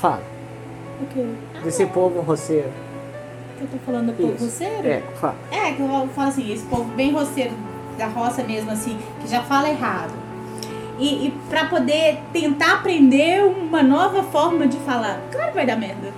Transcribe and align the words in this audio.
Fala. 0.00 0.22
O 1.00 1.06
quê? 1.06 1.26
Desse 1.62 1.86
povo 1.86 2.20
roceiro. 2.20 2.70
Que 3.56 3.64
eu 3.64 3.68
tô 3.68 3.78
falando 3.84 4.06
do 4.06 4.12
povo 4.12 4.44
roceiro? 4.44 4.86
É, 4.86 5.02
fala. 5.20 5.34
É, 5.50 5.72
que 5.72 5.80
eu 5.80 6.08
falo 6.14 6.28
assim, 6.28 6.52
esse 6.52 6.64
povo 6.66 6.84
bem 6.94 7.12
roceiro 7.12 7.52
da 7.96 8.06
roça 8.06 8.42
mesmo, 8.44 8.70
assim, 8.70 8.96
que 9.20 9.28
já 9.28 9.42
fala 9.42 9.68
errado. 9.68 10.12
E, 10.98 11.26
e 11.26 11.30
pra 11.48 11.64
poder 11.64 12.20
tentar 12.32 12.74
aprender 12.74 13.44
uma 13.44 13.82
nova 13.82 14.22
forma 14.22 14.66
de 14.66 14.76
falar. 14.78 15.20
Claro 15.32 15.48
que 15.48 15.54
vai 15.54 15.66
dar 15.66 15.76
merda. 15.76 16.12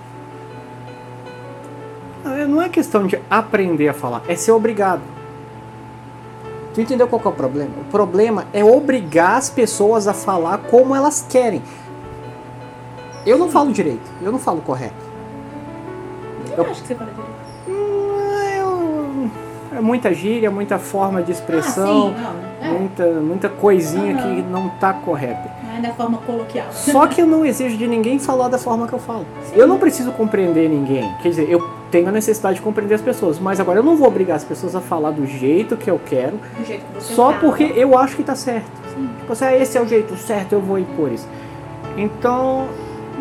Não, 2.22 2.48
Não 2.48 2.62
é 2.62 2.68
questão 2.68 3.06
de 3.06 3.18
aprender 3.30 3.88
a 3.88 3.94
falar, 3.94 4.22
é 4.28 4.36
ser 4.36 4.52
obrigado. 4.52 5.02
Tu 6.74 6.82
entendeu 6.82 7.08
qual 7.08 7.20
que 7.20 7.26
é 7.26 7.30
o 7.30 7.34
problema? 7.34 7.72
O 7.80 7.90
problema 7.90 8.46
é 8.52 8.62
obrigar 8.62 9.38
as 9.38 9.50
pessoas 9.50 10.06
a 10.06 10.14
falar 10.14 10.58
como 10.58 10.94
elas 10.94 11.26
querem. 11.28 11.62
Eu 13.26 13.38
não 13.38 13.48
falo 13.48 13.72
direito, 13.72 14.10
eu 14.22 14.32
não 14.32 14.38
falo 14.38 14.60
correto. 14.60 14.94
Eu 16.56 16.64
acho 16.64 16.82
que 16.82 16.88
você 16.88 16.94
fala 16.94 17.10
direito. 17.10 17.30
Hum, 17.68 18.20
eu- 18.58 19.30
É 19.78 19.80
muita 19.80 20.12
gíria, 20.12 20.50
muita 20.50 20.78
forma 20.78 21.22
de 21.22 21.30
expressão, 21.32 22.08
Ah, 22.16 22.16
sim, 22.18 22.22
não. 22.22 22.50
É, 22.68 22.78
muita, 22.78 23.06
muita 23.20 23.48
coisinha 23.48 24.14
que 24.16 24.42
não 24.42 24.68
tá 24.80 24.92
correta. 24.92 25.50
não 25.64 25.76
é 25.76 25.80
da 25.80 25.92
forma 25.92 26.18
coloquial. 26.18 26.66
Só 26.72 27.06
que 27.06 27.20
eu 27.22 27.26
não 27.26 27.46
exijo 27.46 27.76
de 27.76 27.86
ninguém 27.86 28.18
falar 28.18 28.48
da 28.48 28.58
forma 28.58 28.86
que 28.88 28.92
eu 28.92 28.98
falo. 28.98 29.24
Eu 29.54 29.66
não 29.68 29.78
preciso 29.78 30.10
compreender 30.12 30.68
ninguém. 30.68 31.08
Quer 31.22 31.28
dizer, 31.28 31.48
eu 31.50 31.62
tenho 31.90 32.08
a 32.08 32.12
necessidade 32.12 32.56
de 32.56 32.62
compreender 32.62 32.94
as 32.94 33.00
pessoas, 33.00 33.38
mas 33.38 33.60
agora 33.60 33.78
eu 33.78 33.82
não 33.82 33.96
vou 33.96 34.08
obrigar 34.08 34.36
as 34.36 34.44
pessoas 34.44 34.74
a 34.74 34.80
falar 34.80 35.12
do 35.12 35.24
jeito 35.26 35.76
que 35.76 35.88
eu 35.90 36.00
quero, 36.04 36.36
Do 36.58 36.64
jeito 36.66 36.84
que 36.86 36.94
você 37.00 37.14
só 37.14 37.26
fala. 37.30 37.38
porque 37.40 37.64
eu 37.76 37.96
acho 37.96 38.16
que 38.16 38.22
tá 38.24 38.34
certo. 38.34 38.70
Sim. 38.94 39.08
Tipo 39.20 39.32
assim, 39.32 39.44
ah, 39.44 39.56
esse 39.56 39.78
é 39.78 39.80
o 39.80 39.86
jeito 39.86 40.16
certo, 40.16 40.52
eu 40.52 40.60
vou 40.60 40.78
impor 40.78 41.10
isso. 41.12 41.26
Então, 41.96 42.66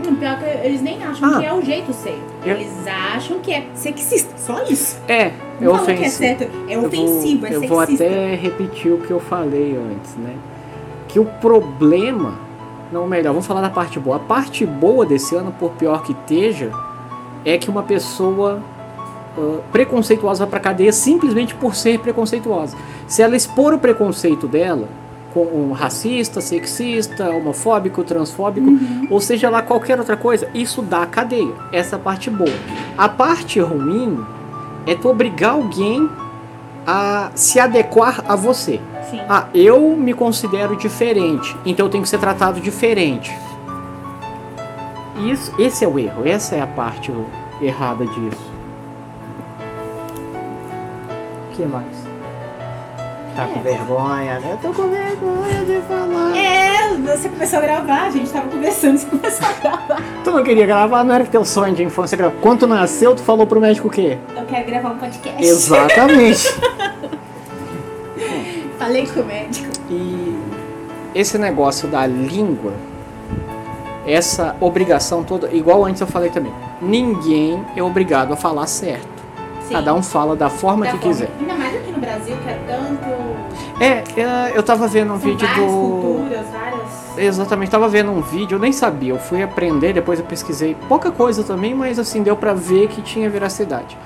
Hum, 0.07 0.15
Pior 0.15 0.37
que 0.39 0.45
eles 0.67 0.81
nem 0.81 1.03
acham 1.03 1.29
Ah. 1.35 1.39
que 1.39 1.45
é 1.45 1.53
o 1.53 1.61
jeito 1.61 1.93
certo. 1.93 2.21
Eles 2.45 2.71
acham 2.87 3.39
que 3.39 3.51
é 3.53 3.67
sexista. 3.73 4.33
Só 4.37 4.63
isso. 4.63 4.97
é, 5.07 5.13
é 5.23 5.33
Não 5.59 5.71
falam 5.75 5.85
que 5.85 5.91
é 5.91 5.95
ofensivo. 5.95 6.17
certo. 6.17 6.41
É 6.67 6.75
Eu 6.75 6.81
vou- 6.81 6.87
ofensivo, 6.87 7.45
é 7.47 7.55
eu 7.55 7.61
vou 7.67 7.79
até 7.79 8.35
repetir 8.35 8.91
o 8.93 8.97
que 8.99 9.11
eu 9.11 9.19
falei 9.19 9.75
antes, 9.77 10.15
né? 10.15 10.35
Que 11.07 11.19
o 11.19 11.25
problema, 11.25 12.35
não 12.91 13.07
melhor, 13.07 13.31
vamos 13.31 13.45
falar 13.47 13.61
da 13.61 13.69
parte 13.69 13.99
boa. 13.99 14.17
A 14.17 14.19
parte 14.19 14.65
boa 14.65 15.05
desse 15.05 15.35
ano, 15.35 15.51
por 15.59 15.71
pior 15.71 16.01
que 16.03 16.11
esteja, 16.11 16.71
é 17.45 17.57
que 17.57 17.69
uma 17.69 17.83
pessoa 17.83 18.61
ah, 19.37 19.59
preconceituosa 19.71 20.39
vai 20.45 20.49
pra 20.49 20.59
cadeia 20.59 20.91
simplesmente 20.91 21.55
por 21.55 21.73
ser 21.75 21.99
preconceituosa. 21.99 22.75
Se 23.07 23.21
ela 23.21 23.35
expor 23.35 23.73
o 23.73 23.79
preconceito 23.79 24.47
dela, 24.47 24.87
racista, 25.73 26.41
sexista, 26.41 27.29
homofóbico, 27.29 28.03
transfóbico, 28.03 28.67
ou 29.09 29.19
seja 29.19 29.49
lá 29.49 29.61
qualquer 29.61 29.99
outra 29.99 30.17
coisa, 30.17 30.49
isso 30.53 30.81
dá 30.81 31.05
cadeia. 31.05 31.53
Essa 31.71 31.95
é 31.95 31.99
a 31.99 32.01
parte 32.01 32.29
boa. 32.29 32.53
A 32.97 33.07
parte 33.07 33.59
ruim 33.59 34.23
é 34.85 34.95
tu 34.95 35.09
obrigar 35.09 35.51
alguém 35.51 36.09
a 36.85 37.31
se 37.35 37.59
adequar 37.59 38.23
a 38.27 38.35
você. 38.35 38.79
Sim. 39.09 39.19
Ah, 39.29 39.47
eu 39.53 39.95
me 39.95 40.13
considero 40.13 40.75
diferente, 40.75 41.55
então 41.65 41.85
eu 41.85 41.89
tenho 41.89 42.03
que 42.03 42.09
ser 42.09 42.19
tratado 42.19 42.59
diferente. 42.59 43.35
Isso, 45.19 45.53
esse 45.59 45.83
é 45.83 45.87
o 45.87 45.99
erro, 45.99 46.25
essa 46.25 46.55
é 46.55 46.61
a 46.61 46.67
parte 46.67 47.11
errada 47.61 48.05
disso. 48.05 48.49
O 51.51 51.55
que 51.55 51.65
mais? 51.65 52.08
Tá 53.39 53.47
com 53.47 53.61
vergonha, 53.61 54.39
né? 54.39 54.51
Eu 54.51 54.57
tô 54.57 54.81
com 54.81 54.89
vergonha 54.89 55.63
de 55.63 55.81
falar. 55.87 56.37
É, 56.37 56.93
você 56.95 57.29
começou 57.29 57.59
a 57.59 57.61
gravar, 57.61 58.07
a 58.07 58.11
gente 58.11 58.29
tava 58.29 58.49
conversando, 58.49 58.97
você 58.97 59.05
começou 59.05 59.47
a 59.47 59.53
gravar. 59.53 60.03
Tu 60.25 60.31
não 60.31 60.43
queria 60.43 60.65
gravar, 60.65 61.05
não 61.05 61.15
era 61.15 61.23
teu 61.25 61.45
sonho 61.45 61.73
de 61.73 61.81
infância 61.81 62.17
gravar. 62.17 62.35
Quando 62.41 62.59
tu 62.59 62.67
nasceu, 62.67 63.15
tu 63.15 63.21
falou 63.21 63.47
pro 63.47 63.61
médico 63.61 63.87
o 63.87 63.91
quê? 63.91 64.17
Eu 64.35 64.45
quero 64.45 64.65
gravar 64.65 64.89
um 64.89 64.97
podcast. 64.97 65.41
Exatamente. 65.41 66.53
Falei 68.77 69.07
com 69.07 69.21
o 69.21 69.25
médico. 69.25 69.69
E 69.89 70.37
esse 71.15 71.37
negócio 71.37 71.87
da 71.87 72.05
língua, 72.05 72.73
essa 74.05 74.53
obrigação 74.59 75.23
toda, 75.23 75.49
igual 75.53 75.85
antes 75.85 76.01
eu 76.01 76.07
falei 76.07 76.29
também, 76.29 76.51
ninguém 76.81 77.65
é 77.75 77.81
obrigado 77.81 78.33
a 78.33 78.35
falar 78.35 78.67
certo. 78.67 79.18
Sim. 79.69 79.75
Cada 79.75 79.93
um 79.93 80.01
fala 80.03 80.35
da 80.35 80.49
forma 80.49 80.83
Da 80.85 80.91
que 80.93 80.97
forma- 80.97 81.13
quiser. 81.13 81.29
Ainda 81.39 81.53
mais 81.53 81.75
aqui 81.75 81.91
no 81.91 81.99
Brasil, 81.99 82.35
que 82.37 82.49
é 82.49 82.59
tanto. 82.67 83.81
É, 83.81 84.03
é, 84.19 84.57
eu 84.57 84.63
tava 84.63 84.87
vendo 84.87 85.13
um 85.13 85.19
São 85.19 85.29
vídeo 85.29 85.47
várias 85.47 85.65
do. 85.71 85.77
culturas, 85.77 86.45
várias. 86.47 87.17
Exatamente, 87.17 87.71
tava 87.71 87.87
vendo 87.87 88.11
um 88.11 88.21
vídeo, 88.21 88.55
eu 88.55 88.59
nem 88.59 88.71
sabia, 88.73 89.13
eu 89.13 89.19
fui 89.19 89.41
aprender, 89.43 89.93
depois 89.93 90.19
eu 90.19 90.25
pesquisei 90.25 90.75
pouca 90.87 91.11
coisa 91.11 91.43
também, 91.43 91.73
mas 91.73 91.97
assim, 91.99 92.21
deu 92.23 92.35
pra 92.35 92.53
ver 92.53 92.87
que 92.87 93.01
tinha 93.01 93.29
veracidade. 93.29 93.97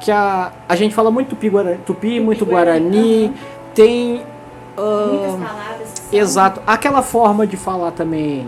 Que 0.00 0.10
a, 0.12 0.52
a 0.68 0.76
gente 0.76 0.94
fala 0.94 1.10
muito 1.10 1.30
tupi, 1.30 1.48
guarani, 1.48 1.78
tupi, 1.86 2.20
muito 2.20 2.44
guarani, 2.44 3.24
aham. 3.26 3.34
tem. 3.74 4.22
ah, 4.76 5.06
Muitas 5.08 5.48
palavras. 5.48 6.02
Exato. 6.12 6.60
Aquela 6.66 7.02
forma 7.02 7.46
de 7.46 7.56
falar 7.56 7.90
também. 7.92 8.46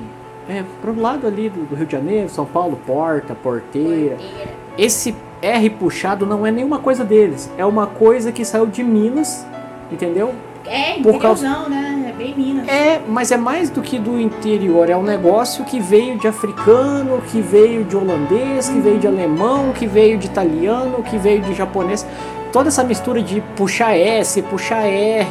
É, 0.48 0.62
pro 0.80 0.98
lado 0.98 1.26
ali 1.26 1.48
do, 1.48 1.60
do 1.66 1.74
Rio 1.74 1.86
de 1.86 1.92
Janeiro, 1.92 2.28
São 2.28 2.44
Paulo, 2.44 2.78
porta, 2.86 3.34
porteira. 3.34 4.16
Porteira. 4.16 4.50
Esse 4.78 5.14
R 5.42 5.70
puxado 5.70 6.26
não 6.26 6.46
é 6.46 6.50
nenhuma 6.50 6.78
coisa 6.78 7.04
deles. 7.04 7.50
É 7.56 7.64
uma 7.64 7.86
coisa 7.86 8.32
que 8.32 8.44
saiu 8.44 8.66
de 8.66 8.82
Minas, 8.82 9.46
entendeu? 9.90 10.34
É, 10.66 11.00
Por 11.02 11.18
causa- 11.20 11.48
né? 11.68 12.06
É 12.10 12.12
bem 12.12 12.34
Minas. 12.36 12.68
É, 12.68 13.00
mas 13.08 13.30
é 13.30 13.36
mais 13.36 13.70
do 13.70 13.80
que 13.80 13.98
do 13.98 14.20
interior. 14.20 14.90
É 14.90 14.96
um 14.96 15.02
negócio 15.02 15.64
que 15.64 15.78
veio 15.80 16.18
de 16.18 16.26
africano, 16.26 17.22
que 17.30 17.40
veio 17.40 17.84
de 17.84 17.96
holandês, 17.96 18.68
que 18.68 18.78
veio 18.80 18.98
de 18.98 19.06
alemão, 19.06 19.72
que 19.72 19.86
veio 19.86 20.18
de 20.18 20.26
italiano, 20.26 21.02
que 21.02 21.16
veio 21.16 21.40
de 21.40 21.54
japonês. 21.54 22.06
Toda 22.52 22.68
essa 22.68 22.82
mistura 22.82 23.22
de 23.22 23.40
puxar 23.56 23.94
S, 23.96 24.40
puxar 24.42 24.82
R, 24.84 25.26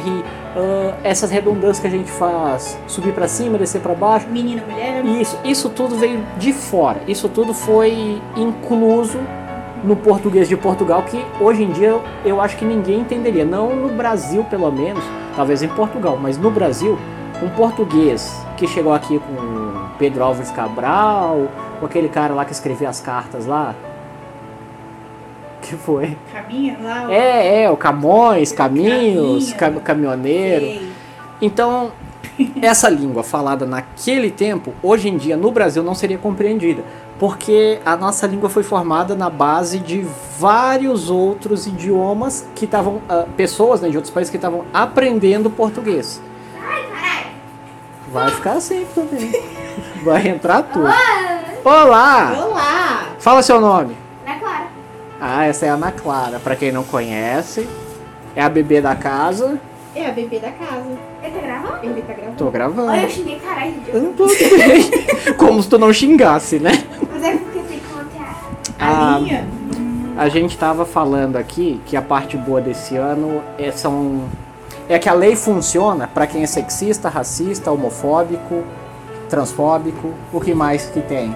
ah, 0.56 0.94
essas 1.04 1.30
redundâncias 1.30 1.80
que 1.80 1.86
a 1.86 1.90
gente 1.90 2.10
faz, 2.10 2.78
subir 2.86 3.12
pra 3.12 3.28
cima, 3.28 3.58
descer 3.58 3.80
pra 3.80 3.94
baixo. 3.94 4.26
Menina, 4.28 4.62
mulher. 4.68 5.04
Isso, 5.04 5.38
isso 5.44 5.68
tudo 5.68 5.94
veio 5.96 6.20
de 6.38 6.52
fora. 6.52 7.00
Isso 7.06 7.28
tudo 7.28 7.52
foi 7.52 8.20
incluso 8.36 9.18
no 9.84 9.94
português 9.96 10.48
de 10.48 10.56
Portugal, 10.56 11.02
que 11.04 11.24
hoje 11.40 11.62
em 11.62 11.70
dia 11.70 11.98
eu, 12.24 12.40
acho 12.40 12.56
que 12.56 12.64
ninguém 12.64 13.00
entenderia. 13.00 13.44
Não 13.44 13.74
no 13.76 13.88
Brasil, 13.90 14.44
pelo 14.44 14.70
menos, 14.72 15.02
talvez 15.36 15.62
em 15.62 15.68
Portugal, 15.68 16.18
mas 16.20 16.36
no 16.36 16.50
Brasil, 16.50 16.98
um 17.42 17.48
português 17.50 18.34
que 18.56 18.66
chegou 18.66 18.92
aqui 18.92 19.18
com 19.20 19.88
Pedro 19.98 20.24
Álvares 20.24 20.50
Cabral, 20.50 21.48
com 21.78 21.86
aquele 21.86 22.08
cara 22.08 22.34
lá 22.34 22.44
que 22.44 22.52
escrevia 22.52 22.88
as 22.88 23.00
cartas 23.00 23.46
lá. 23.46 23.74
Que 25.62 25.74
foi? 25.76 26.16
Caminha 26.32 26.76
lá. 26.82 27.06
o- 27.08 27.10
É, 27.12 27.62
é, 27.64 27.70
o 27.70 27.76
Camões, 27.76 28.52
Caminhos, 28.52 29.52
Caminho. 29.52 29.76
cam- 29.80 29.84
caminhoneiro. 29.84 30.64
Sei. 30.64 30.92
Então, 31.42 31.90
essa 32.62 32.88
língua 32.88 33.22
falada 33.22 33.66
naquele 33.66 34.30
tempo, 34.30 34.72
hoje 34.82 35.08
em 35.08 35.16
dia 35.16 35.36
no 35.36 35.50
Brasil 35.50 35.82
não 35.82 35.94
seria 35.94 36.16
compreendida, 36.18 36.82
porque 37.18 37.80
a 37.84 37.96
nossa 37.96 38.26
língua 38.26 38.48
foi 38.48 38.62
formada 38.62 39.14
na 39.14 39.28
base 39.28 39.78
de 39.78 40.06
vários 40.38 41.10
outros 41.10 41.66
idiomas 41.66 42.46
que 42.54 42.64
estavam, 42.64 43.02
ah, 43.08 43.26
pessoas 43.36 43.80
né, 43.80 43.88
de 43.88 43.96
outros 43.96 44.12
países 44.12 44.30
que 44.30 44.36
estavam 44.36 44.64
aprendendo 44.72 45.50
português. 45.50 46.20
Vai 48.10 48.30
ficar 48.30 48.52
assim 48.52 48.86
também. 48.94 49.32
Vai 50.02 50.28
entrar 50.28 50.62
tudo. 50.62 50.86
Olá! 51.64 52.32
Olá! 52.38 53.06
Fala 53.18 53.42
seu 53.42 53.60
nome. 53.60 53.96
Ana 54.26 54.38
Clara. 54.38 54.66
Ah, 55.20 55.44
essa 55.44 55.66
é 55.66 55.68
a 55.68 55.74
Ana 55.74 55.92
Clara. 55.92 56.38
Pra 56.38 56.56
quem 56.56 56.72
não 56.72 56.84
conhece, 56.84 57.68
é 58.34 58.42
a 58.42 58.48
bebê 58.48 58.80
da 58.80 58.94
casa. 58.94 59.60
É 59.94 60.06
a 60.06 60.12
bebê 60.12 60.38
da 60.38 60.50
casa. 60.52 60.86
Ele 61.22 61.32
tá 61.32 61.40
gravando? 61.40 61.78
Ele 61.82 62.02
tá 62.02 62.12
gravando. 62.14 62.36
Tô 62.36 62.50
gravando. 62.50 62.90
Olha, 62.90 63.02
eu 63.02 63.10
xinguei 63.10 63.40
caralho 63.40 63.72
de 63.72 63.90
Eu 63.90 64.02
não 64.02 64.12
tô 64.14 64.26
bem. 64.26 65.34
Como 65.36 65.62
se 65.62 65.68
tu 65.68 65.78
não 65.78 65.92
xingasse, 65.92 66.58
né? 66.58 66.70
Mas 67.20 67.24
é 67.24 67.36
porque 67.36 67.58
tem 67.60 67.80
que 67.80 67.92
manter 67.92 68.20
a... 68.78 68.84
A 68.86 69.14
Ah, 69.14 69.18
linha. 69.18 69.48
A 70.16 70.28
gente 70.28 70.56
tava 70.56 70.84
falando 70.84 71.36
aqui 71.36 71.80
que 71.86 71.96
a 71.96 72.02
parte 72.02 72.36
boa 72.36 72.60
desse 72.60 72.96
ano 72.96 73.42
é, 73.58 73.70
são, 73.72 74.22
é 74.88 74.98
que 74.98 75.08
a 75.08 75.12
lei 75.12 75.34
funciona 75.36 76.08
para 76.08 76.26
quem 76.26 76.42
é 76.42 76.46
sexista, 76.46 77.08
racista, 77.08 77.70
homofóbico, 77.70 78.62
transfóbico, 79.28 80.12
o 80.32 80.40
que 80.40 80.54
mais 80.54 80.86
que 80.86 81.00
tem? 81.00 81.34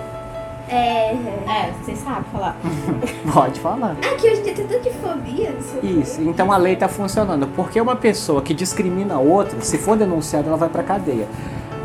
É... 0.68 1.12
É, 1.12 1.72
vocês 1.82 1.98
sabem 1.98 2.24
falar. 2.32 2.56
Pode 3.32 3.60
falar. 3.60 3.96
É 4.02 4.14
que 4.14 4.26
hoje 4.30 4.40
tem 4.42 4.54
tanto 4.54 4.80
de 4.80 4.90
fobia. 4.90 5.54
Isso, 5.82 6.22
então 6.22 6.50
a 6.50 6.56
lei 6.56 6.76
tá 6.76 6.88
funcionando, 6.88 7.46
porque 7.48 7.80
uma 7.80 7.96
pessoa 7.96 8.40
que 8.40 8.54
discrimina 8.54 9.18
outra, 9.18 9.60
se 9.60 9.78
for 9.78 9.96
denunciada, 9.96 10.48
ela 10.48 10.56
vai 10.56 10.68
pra 10.68 10.82
cadeia. 10.82 11.26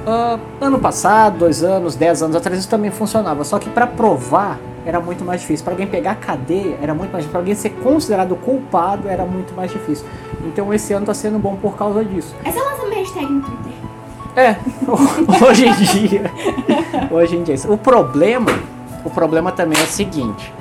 Ah, 0.10 0.40
ano 0.62 0.80
passado, 0.80 1.40
dois 1.40 1.62
anos, 1.62 1.96
dez 1.96 2.24
anos 2.24 2.34
atrás, 2.34 2.58
isso 2.58 2.70
também 2.70 2.90
funcionava, 2.90 3.44
só 3.44 3.60
que 3.60 3.70
para 3.70 3.86
provar 3.86 4.58
era 4.86 5.02
muito 5.02 5.26
mais 5.26 5.42
difícil. 5.42 5.66
Para 5.66 5.74
alguém 5.74 5.86
pegar 5.86 6.12
a 6.12 6.16
cadeia 6.16 6.78
era 6.82 6.94
muito 6.94 7.12
mais 7.12 7.26
difícil. 7.26 7.32
Para 7.32 7.40
alguém 7.42 7.56
ser 7.56 7.72
considerado 7.84 8.34
culpado 8.38 9.10
era 9.10 9.26
muito 9.26 9.54
mais 9.54 9.70
difícil. 9.70 10.06
Então 10.46 10.74
esse 10.74 10.94
ano 10.94 11.06
tá 11.06 11.14
sendo 11.14 11.38
bom 11.38 11.58
por 11.58 11.76
causa 11.76 12.06
disso. 12.06 12.34
É 12.46 12.52
só 12.54 12.60
lançar 12.62 12.86
uma 12.86 12.96
hashtag 12.96 13.26
no 13.26 13.42
Twitter. 13.42 13.74
É, 14.38 14.56
hoje 15.46 15.68
em 15.68 15.74
dia. 15.74 16.32
Hoje 17.12 17.36
em 17.36 17.44
dia. 17.44 17.56
O 17.68 17.78
problema, 17.78 18.52
o 19.04 19.10
problema 19.10 19.52
também 19.52 19.78
é 19.78 19.84
o 19.84 19.88
seguinte. 19.88 20.54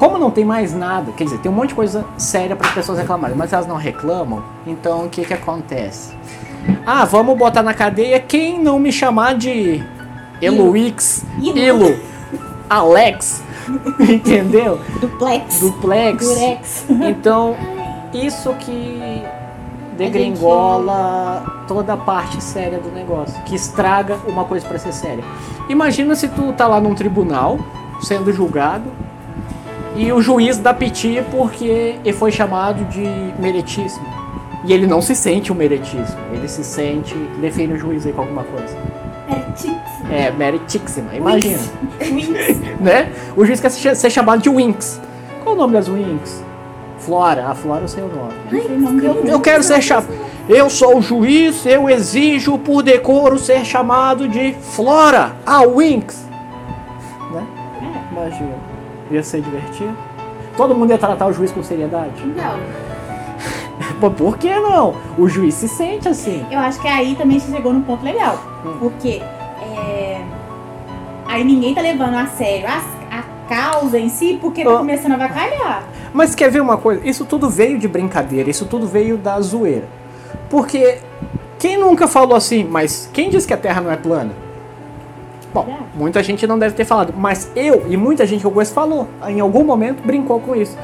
Como 0.00 0.18
não 0.18 0.32
tem 0.32 0.44
mais 0.44 0.74
nada, 0.74 1.12
quer 1.12 1.24
dizer, 1.24 1.38
tem 1.38 1.52
um 1.52 1.54
monte 1.54 1.68
de 1.68 1.74
coisa 1.76 2.04
séria 2.18 2.56
para 2.56 2.66
as 2.66 2.74
pessoas 2.74 2.98
reclamarem, 2.98 3.36
mas 3.36 3.52
elas 3.52 3.68
não 3.68 3.76
reclamam, 3.76 4.42
então 4.66 5.04
o 5.04 5.10
que 5.10 5.24
que 5.26 5.34
acontece? 5.34 6.12
Ah, 6.86 7.04
vamos 7.04 7.36
botar 7.36 7.62
na 7.62 7.74
cadeia 7.74 8.18
quem 8.20 8.58
não 8.58 8.78
me 8.78 8.92
chamar 8.92 9.34
de 9.34 9.82
Eloix, 10.40 11.24
Ilo. 11.40 11.58
Ilo, 11.58 12.00
Alex, 12.68 13.42
entendeu? 14.00 14.80
Duplex. 15.00 15.60
Duplex. 15.60 16.26
Durex. 16.26 16.84
Então, 16.88 17.56
isso 18.12 18.52
que 18.54 19.22
degringola 19.96 21.44
toda 21.68 21.92
a 21.92 21.96
parte 21.96 22.42
séria 22.42 22.78
do 22.78 22.90
negócio, 22.90 23.40
que 23.44 23.54
estraga 23.54 24.18
uma 24.26 24.44
coisa 24.44 24.66
para 24.66 24.78
ser 24.78 24.92
séria. 24.92 25.22
Imagina 25.68 26.14
se 26.14 26.28
tu 26.28 26.52
tá 26.52 26.66
lá 26.66 26.80
num 26.80 26.94
tribunal 26.94 27.58
sendo 28.00 28.32
julgado 28.32 28.90
e 29.94 30.10
o 30.12 30.22
juiz 30.22 30.56
dá 30.58 30.72
piti 30.72 31.22
porque 31.30 31.96
ele 32.02 32.12
foi 32.12 32.32
chamado 32.32 32.84
de 32.86 33.04
meritíssimo. 33.38 34.19
E 34.64 34.72
ele 34.72 34.86
não 34.86 35.00
se 35.00 35.14
sente 35.14 35.52
um 35.52 35.54
meritíssimo, 35.54 36.18
ele 36.32 36.46
se 36.48 36.62
sente. 36.62 37.14
Define 37.40 37.74
o 37.74 37.78
juiz 37.78 38.06
aí 38.06 38.12
com 38.12 38.22
alguma 38.22 38.44
coisa. 38.44 38.76
Tix. 39.56 39.74
É, 40.10 40.30
meritíssima, 40.30 41.14
imagina. 41.14 41.58
Winx. 42.00 42.60
né? 42.80 43.12
O 43.36 43.44
juiz 43.44 43.60
quer 43.60 43.70
ser 43.70 44.10
chamado 44.10 44.42
de 44.42 44.48
Winx. 44.48 45.00
Qual 45.42 45.54
o 45.54 45.58
nome 45.58 45.74
das 45.74 45.88
Winx? 45.88 46.44
Flora, 46.98 47.48
a 47.48 47.54
Flora 47.54 47.82
eu 47.82 47.88
sei 47.88 48.02
o 48.02 48.08
nome. 48.08 48.34
Dele. 48.50 49.30
Eu 49.30 49.40
quero 49.40 49.62
ser 49.62 49.80
chamado. 49.80 50.08
Eu 50.48 50.68
sou 50.68 50.98
o 50.98 51.02
juiz, 51.02 51.64
eu 51.64 51.88
exijo 51.88 52.58
por 52.58 52.82
decoro 52.82 53.38
ser 53.38 53.64
chamado 53.64 54.28
de 54.28 54.52
Flora, 54.54 55.36
a 55.46 55.64
Winx. 55.64 56.28
Né? 57.32 57.46
É. 57.80 58.12
Imagina. 58.12 58.54
Ia 59.10 59.22
ser 59.22 59.40
divertido. 59.40 59.96
Todo 60.56 60.74
mundo 60.74 60.90
ia 60.90 60.98
tratar 60.98 61.26
o 61.26 61.32
juiz 61.32 61.52
com 61.52 61.62
seriedade? 61.62 62.24
Não. 62.26 62.89
Pô, 64.00 64.10
por 64.10 64.38
que 64.38 64.48
não? 64.48 64.94
O 65.18 65.28
juiz 65.28 65.54
se 65.54 65.68
sente 65.68 66.08
assim. 66.08 66.44
Eu 66.50 66.58
acho 66.58 66.80
que 66.80 66.88
aí 66.88 67.14
também 67.14 67.38
você 67.38 67.54
chegou 67.54 67.72
num 67.72 67.82
ponto 67.82 68.02
legal. 68.02 68.38
Hum. 68.64 68.76
Porque 68.80 69.20
é, 69.62 70.22
aí 71.26 71.44
ninguém 71.44 71.74
tá 71.74 71.82
levando 71.82 72.14
a 72.14 72.26
sério 72.26 72.66
a, 72.66 73.18
a 73.18 73.22
causa 73.46 73.98
em 73.98 74.08
si, 74.08 74.38
porque 74.40 74.64
tá 74.64 74.78
começando 74.78 75.12
a 75.12 75.16
vacalhar. 75.18 75.84
Mas 76.14 76.34
quer 76.34 76.50
ver 76.50 76.60
uma 76.60 76.78
coisa? 76.78 77.06
Isso 77.06 77.26
tudo 77.26 77.50
veio 77.50 77.78
de 77.78 77.86
brincadeira, 77.86 78.48
isso 78.48 78.64
tudo 78.64 78.86
veio 78.86 79.18
da 79.18 79.38
zoeira. 79.40 79.86
Porque 80.48 80.98
quem 81.58 81.76
nunca 81.76 82.08
falou 82.08 82.34
assim, 82.34 82.64
mas 82.64 83.08
quem 83.12 83.28
disse 83.28 83.46
que 83.46 83.52
a 83.52 83.58
Terra 83.58 83.82
não 83.82 83.90
é 83.90 83.96
plana? 83.96 84.32
Bom, 85.52 85.66
muita 85.94 86.22
gente 86.22 86.46
não 86.46 86.58
deve 86.58 86.74
ter 86.74 86.84
falado, 86.84 87.12
mas 87.16 87.50
eu 87.54 87.84
e 87.88 87.96
muita 87.96 88.24
gente 88.24 88.40
que 88.40 88.46
eu 88.46 88.50
conheço 88.50 88.72
falou. 88.72 89.08
Em 89.26 89.40
algum 89.40 89.64
momento 89.64 90.02
brincou 90.02 90.40
com 90.40 90.56
isso. 90.56 90.76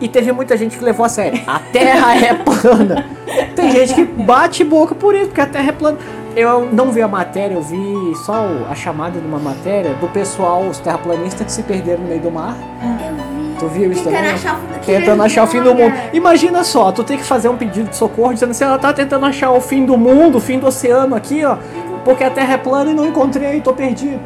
E 0.00 0.08
teve 0.08 0.30
muita 0.32 0.56
gente 0.56 0.78
que 0.78 0.84
levou 0.84 1.04
a 1.04 1.08
sério. 1.08 1.40
A 1.46 1.58
Terra 1.58 2.14
é 2.16 2.34
plana. 2.34 3.06
Tem 3.54 3.70
gente 3.70 3.94
que 3.94 4.04
bate 4.04 4.62
boca 4.62 4.94
por 4.94 5.14
isso, 5.14 5.26
porque 5.26 5.40
a 5.40 5.46
Terra 5.46 5.68
é 5.68 5.72
plana. 5.72 5.98
Eu 6.36 6.68
não 6.72 6.92
vi 6.92 7.02
a 7.02 7.08
matéria, 7.08 7.54
eu 7.54 7.62
vi 7.62 8.14
só 8.24 8.46
a 8.70 8.74
chamada 8.74 9.18
de 9.18 9.26
uma 9.26 9.40
matéria 9.40 9.94
do 9.94 10.06
pessoal, 10.08 10.62
os 10.62 10.78
terraplanistas 10.78 11.44
que 11.44 11.50
se 11.52 11.62
perderam 11.64 12.02
no 12.02 12.08
meio 12.08 12.20
do 12.20 12.30
mar. 12.30 12.56
Eu 12.80 13.16
vi. 13.16 13.38
Tu 13.58 13.66
viu 13.66 13.90
isso 13.90 14.04
Tentando 14.04 14.16
também? 14.18 14.34
achar 14.34 14.54
o 14.54 14.58
fim 14.60 14.66
do 14.66 14.86
Tentando 14.86 15.22
achar 15.22 15.42
o 15.42 15.46
fim 15.48 15.60
do 15.62 15.74
mundo. 15.74 15.94
Imagina 16.12 16.62
só, 16.62 16.92
tu 16.92 17.02
tem 17.02 17.16
que 17.18 17.24
fazer 17.24 17.48
um 17.48 17.56
pedido 17.56 17.90
de 17.90 17.96
socorro 17.96 18.32
dizendo 18.32 18.50
assim, 18.50 18.62
ela 18.62 18.78
tá 18.78 18.92
tentando 18.92 19.26
achar 19.26 19.50
o 19.50 19.60
fim 19.60 19.84
do 19.84 19.96
mundo, 19.98 20.38
o 20.38 20.40
fim 20.40 20.60
do 20.60 20.66
oceano 20.68 21.16
aqui, 21.16 21.44
ó. 21.44 21.56
Porque 22.04 22.22
a 22.22 22.30
Terra 22.30 22.54
é 22.54 22.56
plana 22.56 22.92
e 22.92 22.94
não 22.94 23.04
encontrei, 23.04 23.60
tô 23.60 23.72
perdido. 23.72 24.20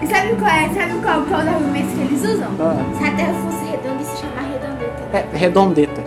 E 0.00 0.06
sabe 0.06 0.36
qual 0.36 0.50
é? 0.50 0.68
Sabe 0.68 0.92
qual, 1.02 1.22
qual 1.22 1.40
é 1.40 1.44
o 1.44 1.48
argumento 1.48 1.88
que 1.88 2.00
eles 2.00 2.22
usam? 2.22 2.48
Ah. 2.60 2.76
Se 2.96 3.04
a 3.04 3.10
Terra 3.10 3.34
fosse 3.44 3.69
É, 5.12 5.24
redondeta. 5.36 6.02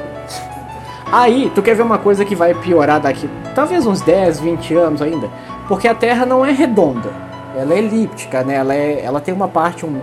Aí, 1.11 1.51
tu 1.53 1.61
quer 1.61 1.75
ver 1.75 1.83
uma 1.83 1.97
coisa 1.97 2.25
que 2.25 2.35
vai 2.35 2.53
piorar 2.55 2.99
daqui, 2.99 3.29
talvez 3.53 3.85
uns 3.85 4.01
10, 4.01 4.39
20 4.39 4.73
anos 4.73 5.01
ainda? 5.01 5.29
Porque 5.67 5.87
a 5.87 5.93
Terra 5.93 6.25
não 6.25 6.43
é 6.43 6.51
redonda, 6.51 7.11
ela 7.55 7.73
é 7.73 7.77
elíptica, 7.77 8.43
né? 8.43 8.55
Ela, 8.55 8.73
é, 8.73 9.01
ela 9.03 9.21
tem 9.21 9.33
uma 9.33 9.47
parte, 9.47 9.85
um, 9.85 10.01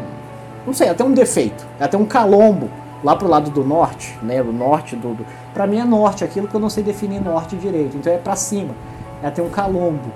não 0.67 0.73
sei, 0.73 0.93
tem 0.95 1.05
um 1.05 1.13
defeito, 1.13 1.67
tem 1.91 1.99
um 1.99 2.05
calombo 2.05 2.71
lá 3.03 3.17
pro 3.17 3.27
lado 3.27 3.51
do 3.51 3.65
norte, 3.65 4.17
né? 4.23 4.41
O 4.41 4.53
norte 4.53 4.95
do, 4.95 5.15
do 5.15 5.27
para 5.53 5.67
mim 5.67 5.81
é 5.81 5.85
norte, 5.85 6.23
aquilo 6.23 6.47
que 6.47 6.55
eu 6.55 6.61
não 6.61 6.71
sei 6.71 6.85
definir 6.85 7.21
norte 7.21 7.57
direito, 7.57 7.97
então 7.97 8.13
é 8.13 8.19
pra 8.19 8.37
cima. 8.37 8.75
Ela 9.23 9.33
tem 9.33 9.45
um 9.45 9.51
calombo. 9.51 10.13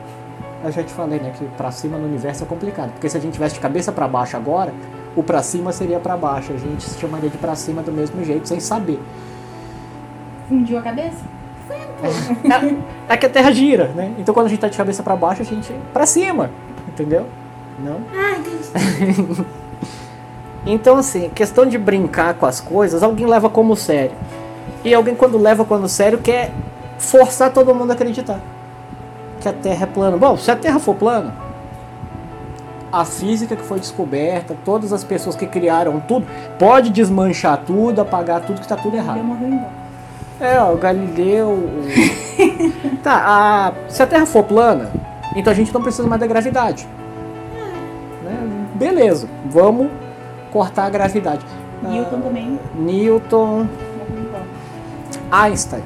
Eu 0.62 0.72
já 0.72 0.82
te 0.82 0.92
falei, 0.92 1.18
né, 1.18 1.32
que 1.36 1.44
pra 1.56 1.70
cima 1.70 1.98
no 1.98 2.06
universo 2.06 2.44
é 2.44 2.46
complicado, 2.46 2.90
porque 2.92 3.08
se 3.08 3.16
a 3.16 3.20
gente 3.20 3.34
tivesse 3.34 3.56
de 3.56 3.60
cabeça 3.60 3.92
pra 3.92 4.08
baixo 4.08 4.36
agora, 4.36 4.72
o 5.16 5.22
pra 5.22 5.42
cima 5.42 5.72
seria 5.72 5.98
pra 5.98 6.16
baixo, 6.16 6.52
a 6.52 6.56
gente 6.56 6.82
se 6.82 6.98
chamaria 6.98 7.30
de 7.30 7.38
pra 7.38 7.54
cima 7.54 7.82
do 7.82 7.92
mesmo 7.92 8.24
jeito, 8.24 8.48
sem 8.48 8.60
saber. 8.60 9.00
Fundiu 10.48 10.78
a 10.78 10.82
cabeça? 10.82 11.22
É, 13.08 13.14
é 13.14 13.16
que 13.16 13.26
a 13.26 13.30
Terra 13.30 13.50
gira, 13.50 13.88
né? 13.88 14.12
Então 14.18 14.34
quando 14.34 14.46
a 14.46 14.48
gente 14.50 14.60
tá 14.60 14.68
de 14.68 14.76
cabeça 14.76 15.02
pra 15.02 15.16
baixo, 15.16 15.42
a 15.42 15.44
gente 15.44 15.72
pra 15.92 16.04
cima, 16.04 16.50
entendeu? 16.88 17.26
Não? 17.78 18.00
Ah, 18.14 18.36
entendi. 18.38 19.44
Então 20.66 20.96
assim, 20.96 21.28
questão 21.28 21.66
de 21.66 21.76
brincar 21.76 22.32
com 22.32 22.46
as 22.46 22.58
coisas, 22.58 23.02
alguém 23.02 23.26
leva 23.26 23.50
como 23.50 23.76
sério. 23.76 24.16
E 24.82 24.94
alguém 24.94 25.14
quando 25.14 25.36
leva 25.36 25.62
como 25.62 25.86
sério 25.86 26.16
quer 26.16 26.52
forçar 26.96 27.52
todo 27.52 27.74
mundo 27.74 27.90
a 27.90 27.92
acreditar 27.92 28.40
que 29.44 29.48
a 29.48 29.52
Terra 29.52 29.84
é 29.84 29.86
plana. 29.86 30.16
Bom, 30.16 30.36
se 30.38 30.50
a 30.50 30.56
Terra 30.56 30.78
for 30.78 30.94
plana, 30.94 31.34
a 33.00 33.04
física 33.04 33.56
que 33.56 33.62
foi 33.62 33.78
descoberta, 33.80 34.54
todas 34.64 34.92
as 34.92 35.02
pessoas 35.02 35.34
que 35.36 35.46
criaram 35.46 36.00
tudo, 36.00 36.26
pode 36.58 36.90
desmanchar 36.90 37.62
tudo, 37.66 38.00
apagar 38.00 38.40
tudo 38.42 38.60
que 38.60 38.68
tá 38.68 38.76
tudo 38.76 38.96
errado. 38.96 39.20
É, 40.40 40.58
ó, 40.60 40.72
o 40.72 40.76
Galileu. 40.76 41.48
o- 41.48 42.96
tá, 43.02 43.24
a- 43.26 43.72
se 43.88 44.02
a 44.02 44.06
Terra 44.06 44.26
for 44.26 44.44
plana, 44.44 44.90
então 45.36 45.52
a 45.52 45.56
gente 45.56 45.72
não 45.72 45.82
precisa 45.82 46.06
mais 46.08 46.20
da 46.20 46.26
gravidade. 46.26 46.86
Né? 48.24 48.66
Beleza, 48.74 49.28
vamos 49.46 49.88
cortar 50.52 50.84
a 50.86 50.90
gravidade. 50.90 51.44
Newton 51.82 52.20
também 52.20 52.58
Ah, 52.62 52.78
Newton, 52.78 53.46
morreu 53.46 53.68
embora. 54.26 54.44
Einstein. 55.30 55.82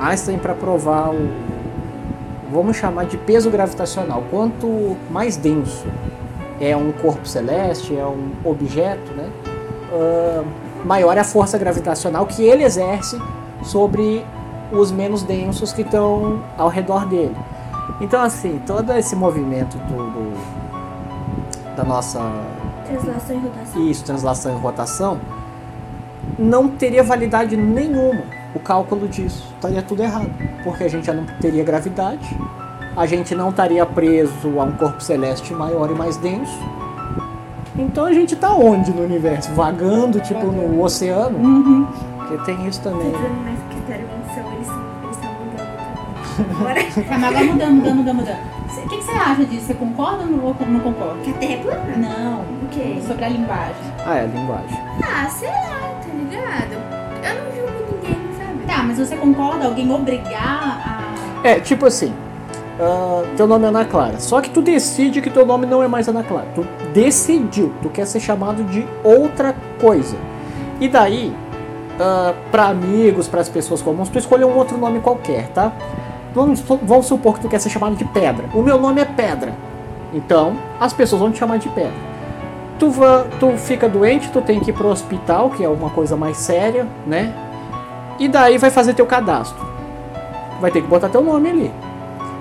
Einstein 0.00 0.38
para 0.38 0.54
provar 0.54 1.10
o. 1.10 1.28
Vamos 2.52 2.76
chamar 2.76 3.06
de 3.06 3.16
peso 3.16 3.50
gravitacional. 3.50 4.22
Quanto 4.30 4.96
mais 5.10 5.36
denso 5.36 5.86
é 6.64 6.76
um 6.76 6.92
corpo 6.92 7.26
celeste, 7.26 7.96
é 7.96 8.04
um 8.06 8.30
objeto, 8.44 9.12
né? 9.14 9.28
ah, 9.92 10.42
maior 10.84 11.16
é 11.16 11.20
a 11.20 11.24
força 11.24 11.58
gravitacional 11.58 12.24
que 12.26 12.42
ele 12.44 12.64
exerce 12.64 13.20
sobre 13.64 14.24
os 14.72 14.90
menos 14.90 15.22
densos 15.22 15.72
que 15.72 15.82
estão 15.82 16.40
ao 16.56 16.68
redor 16.68 17.06
dele. 17.06 17.36
Então, 18.00 18.22
assim, 18.22 18.60
todo 18.66 18.92
esse 18.92 19.14
movimento 19.14 19.76
do, 19.78 20.10
do- 20.10 20.62
da 21.76 21.84
nossa 21.84 22.20
Translação 22.86 23.36
e 23.36 23.40
rotação. 23.40 23.86
isso, 23.90 24.04
translação 24.04 24.56
e 24.56 24.60
rotação, 24.60 25.20
não 26.38 26.68
teria 26.68 27.02
validade 27.02 27.56
nenhuma 27.56 28.22
o 28.54 28.58
cálculo 28.60 29.08
disso. 29.08 29.50
Estaria 29.54 29.82
tudo 29.82 30.02
errado. 30.02 30.30
Porque 30.64 30.84
a 30.84 30.88
gente 30.88 31.06
já 31.06 31.12
não 31.14 31.24
teria 31.40 31.64
gravidade, 31.64 32.36
a 32.96 33.06
gente 33.06 33.34
não 33.34 33.50
estaria 33.50 33.84
preso 33.86 34.60
a 34.60 34.64
um 34.64 34.72
corpo 34.72 35.02
celeste 35.02 35.52
maior 35.54 35.90
e 35.90 35.94
mais 35.94 36.16
denso. 36.16 36.58
Então 37.76 38.04
a 38.04 38.12
gente 38.12 38.36
tá 38.36 38.52
onde 38.52 38.90
no 38.92 39.02
universo? 39.02 39.50
Vagando, 39.54 40.20
tipo, 40.20 40.46
no 40.46 40.82
oceano? 40.82 41.38
Uhum. 41.38 41.86
Porque 42.18 42.36
tem 42.44 42.66
isso 42.66 42.82
Tô 42.82 42.90
também. 42.90 43.10
dizendo 43.10 43.42
mais 43.42 43.58
que 43.70 43.76
intervenção, 43.78 44.52
eles 44.52 44.66
estão 44.66 44.82
eles 45.04 45.16
estão 45.16 45.32
mudando 45.32 46.36
também. 46.36 46.56
Agora, 46.60 47.08
Tá, 47.08 47.18
mas 47.18 47.32
vai 47.32 47.44
mudando, 47.44 47.72
mudando, 47.76 47.96
mudando, 47.96 48.20
O 48.28 48.88
que, 48.88 48.96
que 48.98 49.02
você 49.02 49.10
acha 49.12 49.44
disso? 49.46 49.66
Você 49.66 49.74
concorda 49.74 50.24
ou 50.24 50.30
não, 50.30 50.44
ou 50.44 50.56
não 50.68 50.80
concorda? 50.80 51.14
que 51.24 51.30
a 51.30 51.34
Terra 51.34 51.52
é 51.54 51.56
plana? 51.56 51.96
Não. 51.96 52.40
O 52.40 52.68
quê? 52.70 53.00
Sobre 53.06 53.24
a 53.24 53.28
linguagem. 53.28 53.74
Ah, 54.06 54.16
é 54.16 54.20
a 54.22 54.26
linguagem. 54.26 54.78
Ah, 55.02 55.28
sei 55.30 55.48
lá, 55.48 55.94
tá 56.02 56.08
ligado? 56.12 56.72
Eu 57.24 57.34
não 57.42 57.56
julgo 57.56 57.94
ninguém, 57.94 58.18
sabe? 58.36 58.66
Tá, 58.66 58.82
mas 58.82 58.98
você 58.98 59.16
concorda 59.16 59.64
alguém 59.64 59.90
obrigar 59.90 60.82
a. 61.42 61.48
É, 61.48 61.58
tipo 61.58 61.86
assim, 61.86 62.12
ah, 62.80 63.22
teu 63.36 63.46
nome 63.46 63.64
é 63.64 63.68
Ana 63.68 63.84
Clara. 63.84 64.18
Só 64.18 64.40
que 64.40 64.50
tu 64.50 64.62
decide 64.62 65.20
que 65.20 65.30
teu 65.30 65.44
nome 65.44 65.66
não 65.66 65.82
é 65.82 65.88
mais 65.88 66.08
Ana 66.08 66.22
Clara. 66.22 66.46
Tu 66.54 66.64
decidiu, 66.92 67.72
tu 67.82 67.88
quer 67.88 68.06
ser 68.06 68.20
chamado 68.20 68.64
de 68.64 68.86
outra 69.02 69.54
coisa. 69.80 70.16
E 70.80 70.88
daí, 70.88 71.34
ah, 72.00 72.34
pra 72.50 72.66
amigos, 72.66 73.28
pras 73.28 73.48
pessoas 73.48 73.82
comuns, 73.82 74.08
tu 74.08 74.18
escolheu 74.18 74.48
um 74.48 74.56
outro 74.56 74.78
nome 74.78 75.00
qualquer, 75.00 75.48
tá? 75.48 75.72
Vamos, 76.34 76.60
vamos 76.60 77.06
supor 77.06 77.34
que 77.34 77.40
tu 77.40 77.48
quer 77.48 77.60
ser 77.60 77.68
chamado 77.68 77.94
de 77.96 78.04
Pedra. 78.06 78.46
O 78.54 78.62
meu 78.62 78.80
nome 78.80 79.00
é 79.00 79.04
Pedra. 79.04 79.52
Então, 80.14 80.56
as 80.80 80.92
pessoas 80.92 81.20
vão 81.20 81.30
te 81.30 81.38
chamar 81.38 81.58
de 81.58 81.68
Pedra. 81.68 82.12
Tu, 82.78 82.90
tu 83.38 83.56
fica 83.58 83.88
doente, 83.88 84.30
tu 84.30 84.40
tem 84.40 84.58
que 84.58 84.70
ir 84.70 84.72
pro 84.72 84.88
hospital, 84.88 85.50
que 85.50 85.62
é 85.62 85.68
uma 85.68 85.90
coisa 85.90 86.16
mais 86.16 86.36
séria, 86.36 86.86
né? 87.06 87.32
E 88.18 88.28
daí 88.28 88.58
vai 88.58 88.70
fazer 88.70 88.94
teu 88.94 89.06
cadastro 89.06 89.72
vai 90.62 90.70
ter 90.70 90.80
que 90.80 90.86
botar 90.86 91.08
teu 91.08 91.22
nome 91.22 91.50
ali. 91.50 91.72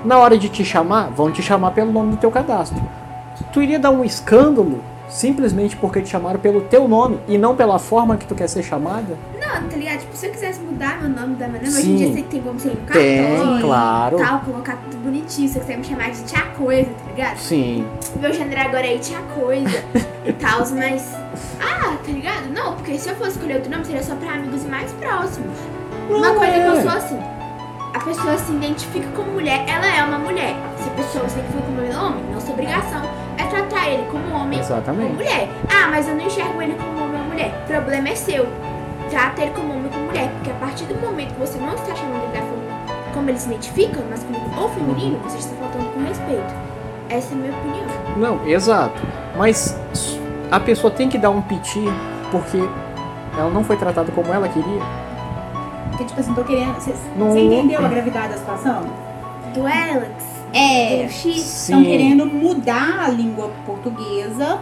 Na 0.03 0.17
hora 0.17 0.38
de 0.38 0.50
te 0.50 0.63
chamar, 0.65 1.10
vão 1.12 1.31
te 1.31 1.41
chamar 1.41 1.72
pelo 1.72 1.91
nome 1.91 2.12
do 2.12 2.17
teu 2.17 2.31
cadastro. 2.31 2.81
Tu 3.53 3.62
iria 3.62 3.79
dar 3.79 3.91
um 3.91 4.03
escândalo 4.03 4.79
simplesmente 5.08 5.75
porque 5.75 6.01
te 6.01 6.10
chamaram 6.10 6.39
pelo 6.39 6.62
teu 6.62 6.88
nome 6.88 7.20
e 7.27 7.38
não 7.38 7.55
pela 7.55 7.77
forma 7.77 8.15
que 8.17 8.25
tu 8.25 8.34
quer 8.34 8.48
ser 8.48 8.63
chamada? 8.63 9.17
Não, 9.39 9.67
tá 9.70 9.75
ligado? 9.75 10.00
Tipo, 10.00 10.15
se 10.15 10.25
eu 10.27 10.31
quisesse 10.31 10.60
mudar 10.62 11.01
meu 11.01 11.10
nome 11.10 11.36
da 11.36 11.48
minha 11.50 11.62
hoje 11.63 11.91
em 11.91 11.96
dia 11.98 12.13
você 12.13 12.22
tem 12.24 12.41
como 12.41 12.58
ser 12.60 12.77
Tem, 12.91 13.27
cartório, 13.36 13.62
claro. 13.62 14.17
tal, 14.17 14.39
colocar 14.39 14.77
tudo 14.77 14.98
bonitinho. 15.03 15.48
Se 15.50 15.53
você 15.55 15.60
quiser 15.60 15.77
me 15.77 15.84
chamar 15.84 16.12
de 16.12 16.24
tia 16.24 16.41
coisa, 16.58 16.89
tá 16.89 17.12
ligado? 17.12 17.38
Sim. 17.38 17.86
Meu 18.22 18.34
gênero 18.34 18.62
agora 18.62 18.88
é 18.88 18.98
tia 18.98 19.20
coisa 19.36 19.84
e 20.25 20.34
tal, 20.34 20.60
mas. 20.72 21.13
Ah, 21.62 21.98
tá 22.03 22.12
ligado? 22.12 22.48
Não, 22.53 22.75
porque 22.75 22.98
se 22.98 23.10
eu 23.10 23.15
fosse 23.15 23.31
escolher 23.31 23.55
outro 23.55 23.70
nome, 23.70 23.86
seria 23.86 24.03
só 24.03 24.15
pra 24.15 24.34
amigos 24.34 24.63
mais 24.65 24.91
próximos. 24.93 25.58
Uma 26.10 26.20
Não, 26.20 26.36
coisa 26.36 26.53
que 26.53 26.60
eu 26.60 26.74
é. 26.74 26.81
sou 26.81 26.91
assim. 26.91 27.20
A 27.93 28.00
pessoa 28.00 28.38
se 28.38 28.51
identifica 28.53 29.07
como 29.15 29.31
mulher, 29.33 29.65
ela 29.67 29.86
é 29.86 30.03
uma 30.03 30.17
mulher. 30.17 30.55
Se 30.77 30.88
a 30.88 30.93
pessoa 30.93 31.27
se 31.27 31.39
identifica 31.39 31.63
como 31.65 32.05
homem, 32.05 32.24
nossa 32.33 32.51
obrigação 32.51 33.01
é 33.38 33.43
tratar 33.45 33.89
ele 33.89 34.03
como 34.10 34.33
homem 34.33 34.60
Exatamente. 34.60 35.13
mulher. 35.13 35.50
Ah, 35.69 35.88
mas 35.89 36.07
eu 36.07 36.15
não 36.15 36.25
enxergo 36.25 36.62
ele 36.62 36.74
como 36.75 37.03
homem 37.03 37.21
ou 37.21 37.27
mulher. 37.27 37.53
O 37.63 37.67
problema 37.67 38.10
é 38.10 38.15
seu. 38.15 38.48
Trata 39.10 39.41
ele 39.41 39.51
como 39.51 39.71
homem 39.74 39.86
ou 39.86 39.91
como 39.91 40.05
mulher. 40.05 40.31
Porque 40.36 40.51
a 40.51 40.53
partir 40.53 40.86
do 40.86 40.95
momento 41.01 41.33
que 41.33 41.39
você 41.39 41.57
não 41.60 41.74
está 41.74 41.93
chamando 41.93 42.24
ele 42.24 42.33
da 42.33 42.39
forma 42.39 42.62
como 43.13 43.29
ele 43.29 43.38
se 43.38 43.48
identifica, 43.48 44.01
masculino 44.10 44.50
ou 44.57 44.69
feminino, 44.69 45.19
você 45.19 45.38
está 45.38 45.53
faltando 45.55 45.86
com 45.91 46.00
respeito. 46.05 46.53
Essa 47.10 47.33
é 47.33 47.38
a 47.38 47.39
minha 47.39 47.51
opinião. 47.51 47.86
Não, 48.15 48.48
exato. 48.48 49.01
Mas 49.36 49.77
a 50.50 50.60
pessoa 50.62 50.89
tem 50.91 51.10
que 51.10 51.17
dar 51.17 51.29
um 51.29 51.41
piti 51.41 51.83
porque 52.31 52.57
ela 53.38 53.50
não 53.50 53.65
foi 53.65 53.75
tratada 53.75 54.12
como 54.13 54.33
ela 54.33 54.48
queria. 54.48 55.00
Porque, 55.91 56.05
tipo 56.05 56.19
assim, 56.19 56.33
tô 56.33 56.43
querendo. 56.43 56.75
Você 56.79 57.39
entendeu 57.39 57.83
a 57.86 57.88
gravidade 57.88 58.29
da 58.29 58.38
situação? 58.38 58.83
Do 59.53 59.62
Alex, 59.62 60.12
É. 60.53 61.03
do 61.05 61.12
X. 61.12 61.38
Estão 61.38 61.83
querendo 61.83 62.25
mudar 62.25 63.05
a 63.05 63.10
língua 63.10 63.51
portuguesa 63.65 64.60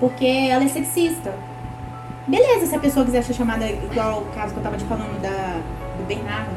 porque 0.00 0.26
ela 0.26 0.64
é 0.64 0.68
sexista. 0.68 1.34
Beleza, 2.26 2.66
se 2.66 2.74
a 2.76 2.78
pessoa 2.78 3.06
quiser 3.06 3.22
ser 3.22 3.32
chamada 3.34 3.66
igual 3.66 4.20
o 4.20 4.34
caso 4.34 4.52
que 4.52 4.58
eu 4.58 4.62
tava 4.62 4.76
te 4.76 4.84
falando 4.84 5.18
da, 5.22 5.56
do 5.96 6.04
Bernardo. 6.06 6.50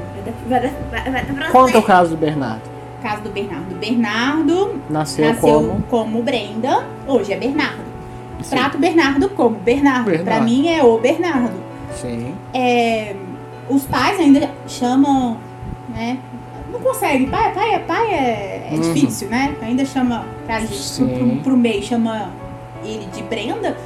Vai 0.48 0.62
dar- 0.62 0.72
vai- 0.92 1.12
vai 1.12 1.26
dar 1.26 1.34
pra 1.34 1.50
Conta 1.52 1.78
o 1.78 1.84
caso 1.84 2.12
do 2.12 2.18
Bernardo. 2.18 2.62
Caso 3.02 3.22
do 3.22 3.30
Bernardo. 3.30 3.76
Bernardo 3.80 4.82
Nasceu, 4.90 5.26
nasceu 5.28 5.40
como? 5.50 5.82
como? 5.90 6.22
Brenda, 6.22 6.84
hoje 7.08 7.32
é 7.34 7.38
Bernardo. 7.38 7.82
Sim. 8.44 8.56
Trato 8.56 8.76
o 8.78 8.80
Bernardo 8.80 9.30
como 9.30 9.56
Bernardo. 9.56 10.06
Bernardo. 10.06 10.26
Pra 10.26 10.42
mim 10.42 10.68
é 10.68 10.84
o 10.84 10.98
Bernardo. 11.00 11.54
Sim. 11.96 12.34
É, 12.54 13.16
os 13.70 13.84
pais 13.86 14.20
ainda 14.20 14.50
chamam, 14.68 15.38
né? 15.90 16.18
Não 16.72 16.80
consegue. 16.80 17.28
Pai, 17.28 17.54
pai, 17.54 17.74
é- 17.76 17.80
pai 17.80 18.08
é, 18.14 18.70
é 18.72 18.76
Uhum. 18.76 18.82
difícil, 18.94 19.30
né? 19.30 19.56
Ainda 19.62 19.86
chama, 19.86 20.26
pra 20.46 20.60
pro, 20.62 21.08
pro, 21.08 21.36
pro 21.44 21.58
meio, 21.58 21.84
chama 21.84 22.30
ele 22.84 23.06
de 23.14 23.22
Brenda, 23.24 23.78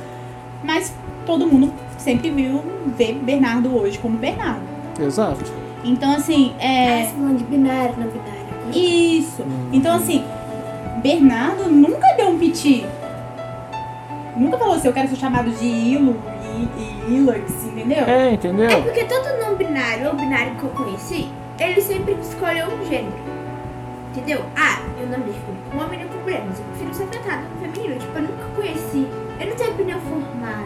mas 0.63 0.93
todo 1.25 1.47
mundo 1.47 1.73
sempre 1.97 2.29
viu, 2.29 2.63
vê 2.97 3.13
Bernardo 3.13 3.75
hoje 3.75 3.97
como 3.97 4.17
Bernardo. 4.17 4.61
Exato. 4.99 5.43
Então, 5.83 6.11
assim, 6.15 6.53
Ah, 6.59 6.63
é. 6.65 7.05
falando 7.15 7.37
de 7.39 7.43
binário, 7.43 7.93
não 7.97 8.07
binário. 8.07 8.35
Isso. 8.73 9.41
Hum. 9.43 9.69
Então, 9.73 9.95
assim, 9.95 10.23
Bernardo 11.01 11.69
nunca 11.69 12.07
deu 12.17 12.29
um 12.29 12.37
piti. 12.39 12.85
Nunca 14.35 14.57
falou 14.57 14.75
assim, 14.75 14.87
eu 14.87 14.93
quero 14.93 15.07
ser 15.09 15.15
chamado 15.15 15.49
de 15.51 15.65
Ilo 15.65 16.15
e, 16.55 17.13
e 17.13 17.17
entendeu? 17.85 18.05
É, 18.07 18.31
entendeu? 18.33 18.69
É 18.69 18.81
porque 18.81 19.03
todo 19.05 19.39
não 19.39 19.55
binário 19.55 20.07
ou 20.07 20.15
binário 20.15 20.55
que 20.55 20.63
eu 20.63 20.69
conheci, 20.69 21.29
ele 21.59 21.81
sempre 21.81 22.13
escolheu 22.21 22.67
um 22.67 22.85
gênero. 22.85 23.13
Entendeu? 24.11 24.41
Ah, 24.55 24.79
eu 24.99 25.07
não 25.07 25.17
me 25.19 25.25
defino 25.25 25.57
como 25.69 25.83
homem 25.83 25.99
nem 25.99 26.07
como 26.07 26.21
mulher, 26.21 26.43
mas 26.47 26.57
eu 26.57 26.65
prefiro 26.65 26.93
ser 26.93 27.05
tratada 27.07 27.43
como 27.43 27.73
feminino. 27.73 27.99
Tipo, 27.99 28.17
eu 28.17 28.21
nunca 28.21 28.43
conheci. 28.55 29.07
Eu 29.39 29.47
não 29.47 29.55
tenho 29.55 29.71
opinião 29.71 29.99
formada. 29.99 30.65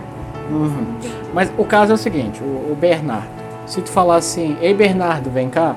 Uhum. 0.52 0.86
Mas 1.34 1.52
o 1.58 1.66
caso 1.66 1.92
é 1.92 1.96
o 1.96 1.98
seguinte, 1.98 2.42
o, 2.44 2.72
o 2.72 2.78
Bernardo. 2.80 3.28
Se 3.66 3.82
tu 3.82 3.92
falar 3.92 4.18
assim, 4.18 4.58
ei 4.62 4.74
Bernardo, 4.74 5.30
vem 5.30 5.50
cá, 5.50 5.76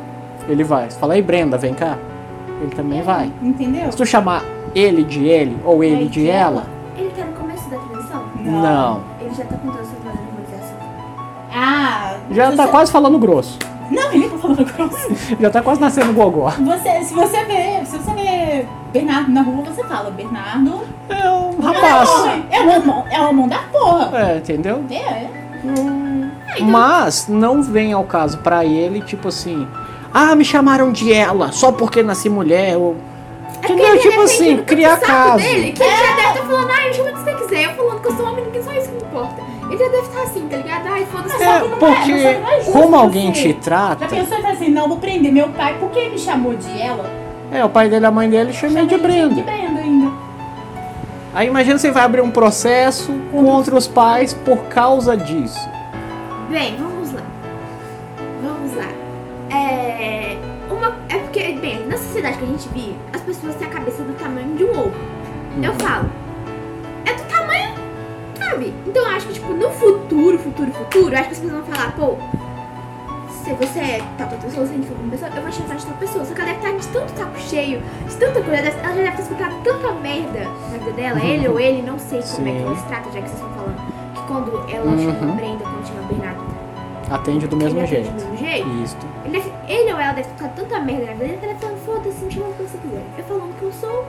ele 0.49 0.64
vai. 0.64 0.90
Se 0.90 0.99
falar, 0.99 1.16
ei 1.16 1.23
Brenda, 1.23 1.57
vem 1.57 1.75
cá, 1.75 1.99
ele 2.61 2.75
também 2.75 3.02
vai. 3.02 3.31
Entendeu? 3.42 3.90
Se 3.90 3.97
tu 3.97 4.07
chamar 4.07 4.45
ele 4.75 5.02
de 5.02 5.26
ele 5.26 5.57
ou 5.64 5.83
ele 5.85 5.95
Ele 5.95 6.04
de 6.07 6.23
de 6.23 6.31
ela, 6.31 6.66
Ele 6.97 7.11
tá 7.11 7.25
no 7.25 7.33
começo 7.33 7.69
da 7.69 7.76
transição? 7.78 8.25
não. 8.42 9.02
Ele 9.21 9.35
já 9.35 9.45
tá 9.45 9.54
a 9.54 9.59
harmonização. 9.59 9.91
Ah, 11.54 12.14
Já 12.30 12.50
tá 12.52 12.64
você- 12.64 12.71
quase 12.71 12.92
falando 12.92 13.18
grosso. 13.18 13.59
Não, 13.90 14.11
ele 14.12 14.28
tá 14.28 14.38
falando 14.38 14.64
grosso. 14.64 15.09
Já 15.38 15.50
tá 15.50 15.61
quase 15.62 15.80
nascendo 15.80 16.12
gogó. 16.14 16.49
Você, 16.50 17.02
se 17.04 17.12
você 17.12 17.44
vê, 17.44 17.85
se 17.85 17.99
você 17.99 18.11
vê 18.14 18.66
Bernardo 18.92 19.30
na 19.30 19.42
rua, 19.42 19.62
você 19.64 19.85
fala, 19.85 20.11
Bernardo 20.11 20.80
É 21.11 21.28
um 21.28 21.56
é 21.61 21.62
rapaz. 21.66 22.11
é 22.50 22.61
um 22.61 22.71
homem, 22.71 23.04
é 23.11 23.21
um 23.21 23.28
homem 23.30 23.49
da 23.49 23.59
porra. 23.71 24.11
É, 24.18 24.37
entendeu? 24.38 24.82
É, 24.90 24.94
é. 24.97 26.62
Mas 26.62 27.28
não 27.28 27.62
vem 27.62 27.92
ao 27.92 28.04
caso 28.04 28.38
pra 28.38 28.64
ele, 28.64 29.00
tipo 29.02 29.28
assim, 29.28 29.66
ah, 30.12 30.35
me 30.35 30.44
chamaram 30.44 30.90
de 30.90 31.12
ela 31.12 31.52
só 31.52 31.71
porque 31.73 32.02
nasci 32.02 32.28
mulher. 32.28 32.76
Ou... 32.76 32.97
Entendeu? 33.62 33.87
Ele 33.90 33.99
Tipo 33.99 34.16
ter 34.16 34.23
assim, 34.25 34.56
criar 34.59 34.97
o 34.99 35.00
caso. 35.00 35.37
Dele, 35.44 35.73
que 35.73 35.82
ele 35.82 35.90
já 35.97 36.16
deve 36.16 36.28
estar 36.28 36.47
falando, 36.47 36.71
ai, 36.71 36.88
me 36.88 36.94
chama 36.94 37.11
do 37.12 37.18
que 37.18 37.25
você 37.25 37.35
quiser. 37.35 37.64
Eu 37.64 37.75
falando 37.76 38.00
que 38.00 38.09
eu 38.09 38.16
sou 38.16 38.26
homem, 38.26 38.44
ninguém 38.47 38.62
só 38.62 38.73
isso 38.73 38.88
que 38.88 38.94
me 38.97 39.02
importa. 39.02 39.51
Ele 39.69 39.76
já 39.78 39.88
deve 39.90 40.07
estar 40.09 40.23
assim, 40.23 40.49
tá 40.49 40.57
ligado? 40.57 40.87
Ai, 40.88 41.07
foda-se. 41.07 41.38
Só 41.38 41.45
É, 41.45 41.61
que 41.61 41.69
não 41.69 41.75
é- 41.76 41.78
porque 41.78 42.02
que 42.02 42.12
não 42.40 42.49
é 42.50 42.57
justo 42.61 42.73
como 42.73 42.97
alguém 42.97 43.33
você. 43.35 43.40
te 43.42 43.49
Já 43.52 43.61
trata, 43.61 44.07
pensou 44.07 44.38
e 44.38 44.42
fala 44.42 44.54
assim, 44.54 44.69
não, 44.69 44.88
vou 44.88 44.99
prender 44.99 45.33
meu 45.33 45.49
pai, 45.50 45.76
por 45.78 45.90
que 45.90 45.99
ele 45.99 46.19
chamou 46.19 46.54
de 46.54 46.81
ela? 46.81 47.09
é, 47.50 47.64
o 47.64 47.69
pai 47.69 47.88
dele 47.88 48.04
e 48.04 48.09
a 48.09 48.11
mãe 48.11 48.28
dele 48.31 48.52
chamam 48.52 48.87
de 48.87 48.95
Chama 48.95 48.95
ele 48.95 48.97
De 48.97 49.02
Brenda. 49.37 49.42
Brenda 49.42 49.81
ainda. 49.81 50.11
Aí 51.35 51.47
imagina 51.49 51.78
você 51.78 51.90
vai 51.90 52.02
abrir 52.04 52.21
um 52.21 52.31
processo 52.31 53.12
contra 53.31 53.75
os 53.76 53.87
pais 53.88 54.35
por 54.35 54.59
causa 54.64 55.16
disso. 55.16 55.59
Bem, 56.50 56.76
vamos 56.78 57.12
lá. 57.12 57.23
Vamos 58.42 58.76
lá. 58.76 58.88
É. 59.57 60.37
Uma, 60.71 60.95
é 61.09 61.16
porque, 61.19 61.52
bem, 61.61 61.87
na 61.87 61.97
sociedade 61.97 62.37
que 62.38 62.45
a 62.45 62.47
gente 62.49 62.69
vive, 62.71 62.97
as 63.14 63.21
pessoas 63.23 63.54
têm 63.54 63.66
a 63.66 63.71
cabeça 63.71 64.02
do 64.02 64.12
tamanho 64.19 64.54
de 64.57 64.64
um 64.64 64.71
ovo. 64.78 64.92
Eu 65.62 65.73
falo. 65.75 66.07
Futuro, 70.66 70.73
futuro, 70.85 71.19
as 71.19 71.26
pessoas 71.26 71.50
vão 71.52 71.62
falar, 71.64 71.92
pô. 71.97 72.16
Se 73.45 73.52
você 73.54 73.78
é 73.81 74.02
tal, 74.16 74.28
pessoa, 74.28 74.64
se 74.66 74.73
a 74.73 74.76
gente 74.76 74.87
for 74.87 74.97
uma 74.99 75.11
pessoa, 75.11 75.31
eu 75.35 75.42
vou 75.42 75.50
chamar 75.52 75.75
de 75.75 75.85
tal 75.87 75.97
pessoa. 75.97 76.25
Só 76.25 76.33
que 76.35 76.40
ela 76.40 76.52
deve 76.52 76.64
estar 76.64 76.78
de 76.78 76.87
tanto 76.92 77.19
saco 77.19 77.40
cheio, 77.40 77.83
de 78.09 78.14
tanta 78.16 78.40
coisa, 78.40 78.57
ela 78.57 78.71
já 78.71 78.92
deve 78.95 79.11
ter 79.16 79.23
explicado 79.23 79.54
tanta 79.64 79.92
merda 79.95 80.49
na 80.71 80.78
vida 80.78 80.92
dela, 80.92 81.21
ele 81.25 81.49
ou 81.49 81.59
ele, 81.59 81.83
não 81.83 81.99
sei 81.99 82.23
como 82.23 82.49
é 82.49 82.52
que 82.52 82.59
Sim. 82.59 82.64
ela 82.66 82.76
se 82.76 82.85
trata, 82.87 83.11
já 83.11 83.21
que 83.21 83.28
vocês 83.28 83.33
estão 83.40 83.50
falando. 83.50 83.92
Que 84.14 84.23
quando 84.28 84.71
ela 84.73 84.87
Uhum. 84.92 84.99
chama 85.21 85.33
Brenda, 85.35 85.64
quando 85.64 85.87
chama 85.88 86.02
Bernardo, 86.09 86.52
Atende 87.11 87.47
do 87.49 87.57
mesmo 87.57 87.78
ele 87.81 87.85
atende 87.85 88.04
jeito. 88.04 88.16
do 88.25 88.31
mesmo 88.31 88.38
jeito. 88.38 88.69
Isso. 88.85 88.97
Ele, 89.25 89.33
deve- 89.38 89.52
ele 89.69 89.92
ou 89.92 89.99
ela 90.00 90.12
deve 90.12 90.28
ficar 90.28 90.49
tanta 90.49 90.81
merda 90.81 91.07
na 91.07 91.12
vida 91.12 91.25
dele 91.25 91.37
que 91.38 91.45
ela 91.45 91.54
falando, 91.57 91.78
foda-se, 91.85 92.25
me 92.25 92.31
chama 92.31 92.47
o 92.47 92.52
que 92.54 92.62
você 92.62 92.78
quiser. 92.78 93.02
Eu 93.19 93.25
falando 93.25 93.59
que 93.59 93.62
eu 93.64 93.73
sou, 93.73 93.90
o 94.00 94.04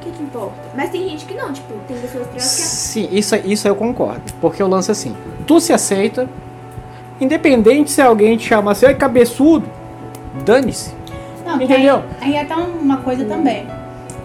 que 0.00 0.10
que 0.12 0.22
importa? 0.22 0.54
Mas 0.76 0.90
tem 0.90 1.08
gente 1.08 1.24
que 1.26 1.34
não, 1.34 1.52
tipo, 1.52 1.74
tem 1.88 1.96
pessoas 1.98 2.26
que 2.28 2.36
acham 2.36 2.48
Sim, 2.48 3.08
isso, 3.10 3.34
isso 3.44 3.66
eu 3.68 3.74
concordo. 3.74 4.22
Porque 4.40 4.62
o 4.62 4.68
lance 4.68 4.88
é 4.90 4.92
assim: 4.92 5.14
tu 5.42 5.60
se 5.60 5.72
aceita, 5.72 6.28
independente 7.20 7.90
se 7.90 8.00
alguém 8.00 8.36
te 8.36 8.48
chama 8.48 8.72
assim, 8.72 8.86
"Ai, 8.86 8.94
cabeçudo, 8.94 9.66
dane-se. 10.44 10.92
Não, 11.44 11.60
Entendeu? 11.60 12.02
Aí, 12.20 12.36
aí 12.36 12.38
até 12.38 12.54
uma 12.54 12.98
coisa 12.98 13.24
também. 13.24 13.66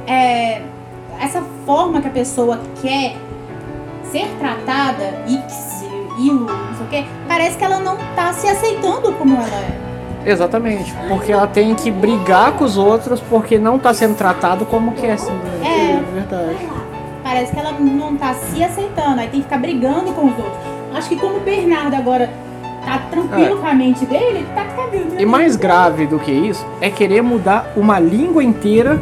É, 0.06 0.62
essa 1.20 1.44
forma 1.66 2.00
que 2.02 2.08
a 2.08 2.12
pessoa 2.12 2.60
quer 2.82 3.16
ser 4.12 4.28
tratada, 4.40 5.14
X, 5.28 5.84
ilo, 6.20 6.46
não 6.46 6.76
sei 6.78 6.86
o 6.86 6.90
quê, 6.90 7.06
parece 7.28 7.58
que 7.58 7.64
ela 7.66 7.80
não 7.80 7.98
tá 8.16 8.32
se 8.34 8.48
aceitando 8.48 9.12
como 9.14 9.36
ela 9.36 9.48
é. 10.26 10.32
Exatamente. 10.32 10.94
Porque 11.08 11.32
ela 11.32 11.48
tem 11.48 11.74
que 11.76 11.90
brigar 11.90 12.54
com 12.54 12.64
os 12.66 12.78
outros 12.78 13.20
porque 13.30 13.58
não 13.58 13.80
tá 13.80 13.94
sendo 13.94 14.16
tratado 14.16 14.66
como 14.66 14.92
quer. 14.94 15.14
Assim, 15.14 15.32
É. 15.64 16.02
verdade. 16.14 16.58
Parece 17.24 17.52
que 17.54 17.60
ela 17.60 17.74
não 17.74 18.16
tá 18.16 18.34
se 18.34 18.64
aceitando, 18.64 19.20
aí 19.20 19.28
tem 19.28 19.42
que 19.42 19.44
ficar 19.44 19.58
brigando 19.58 20.14
com 20.14 20.28
os 20.28 20.38
outros. 20.38 20.77
Acho 20.98 21.10
que 21.10 21.16
como 21.16 21.38
o 21.38 21.40
Bernardo 21.42 21.96
agora 21.96 22.28
tá 22.84 22.98
tranquilo 23.12 23.58
com 23.58 23.68
a 23.68 23.74
mente 23.76 24.04
dele, 24.04 24.40
ele 24.40 24.48
tá 24.56 24.66
cagando. 24.66 25.22
E 25.22 25.26
mais 25.28 25.56
grave 25.56 26.08
do 26.08 26.18
que 26.18 26.32
isso 26.32 26.66
é 26.82 26.90
querer 26.90 27.22
mudar 27.22 27.72
uma 27.76 28.00
língua 28.00 28.44
inteira 28.44 29.00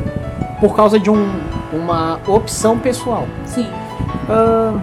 por 0.60 0.76
causa 0.76 1.00
de 1.00 1.10
um, 1.10 1.40
uma 1.72 2.20
opção 2.28 2.78
pessoal. 2.78 3.26
Sim. 3.46 3.68
Ah, 4.30 4.74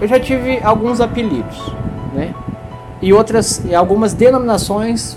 eu 0.00 0.08
já 0.08 0.18
tive 0.18 0.58
alguns 0.64 1.00
apelidos, 1.00 1.72
né? 2.12 2.34
E 3.00 3.12
outras, 3.12 3.64
e 3.64 3.72
algumas 3.72 4.12
denominações 4.12 5.16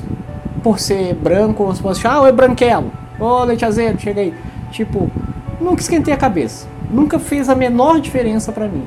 por 0.61 0.77
ser 0.77 1.15
branco, 1.15 1.63
como 1.63 1.75
se 1.75 1.81
fosse, 1.81 2.05
ah, 2.05 2.21
oi 2.21 2.31
branquelo, 2.31 2.91
ô 3.19 3.43
leite 3.45 3.65
azedo, 3.65 3.99
chega 3.99 4.21
aí. 4.21 4.31
Tipo, 4.69 5.09
nunca 5.59 5.81
esquentei 5.81 6.13
a 6.13 6.17
cabeça. 6.17 6.67
Nunca 6.87 7.17
fez 7.17 7.49
a 7.49 7.55
menor 7.55 7.99
diferença 7.99 8.51
pra 8.51 8.67
mim. 8.67 8.85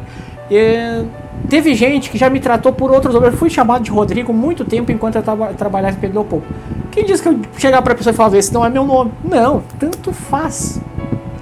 E, 0.49 1.05
teve 1.49 1.75
gente 1.75 2.11
que 2.11 2.19
já 2.19 2.29
me 2.31 2.41
tratou 2.41 2.73
por 2.73 2.91
outros 2.91 3.15
nomes. 3.15 3.33
Eu 3.33 3.39
fui 3.39 3.51
chamado 3.51 3.83
de 3.83 3.91
Rodrigo 3.91 4.33
muito 4.33 4.65
tempo 4.65 4.91
enquanto 4.91 5.17
eu 5.17 5.23
traba, 5.23 5.49
trabalhava 5.55 5.97
em 5.97 6.01
Pedro 6.01 6.21
Leopoldo. 6.21 6.47
Quem 6.91 7.05
disse 7.05 7.23
que 7.23 7.29
eu 7.29 7.39
chegar 7.57 7.83
pra 7.83 7.95
pessoa 7.95 8.13
e 8.13 8.17
falar, 8.17 8.37
esse 8.37 8.53
não 8.53 8.65
é 8.65 8.71
meu 8.71 8.85
nome? 8.85 9.13
Não, 9.25 9.63
tanto 9.79 10.13
faz. 10.13 10.81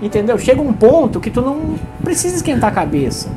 Entendeu? 0.00 0.38
Chega 0.38 0.60
um 0.60 0.72
ponto 0.72 1.20
que 1.20 1.30
tu 1.30 1.40
não 1.40 1.76
precisa 2.02 2.36
esquentar 2.36 2.70
a 2.70 2.74
cabeça. 2.74 3.28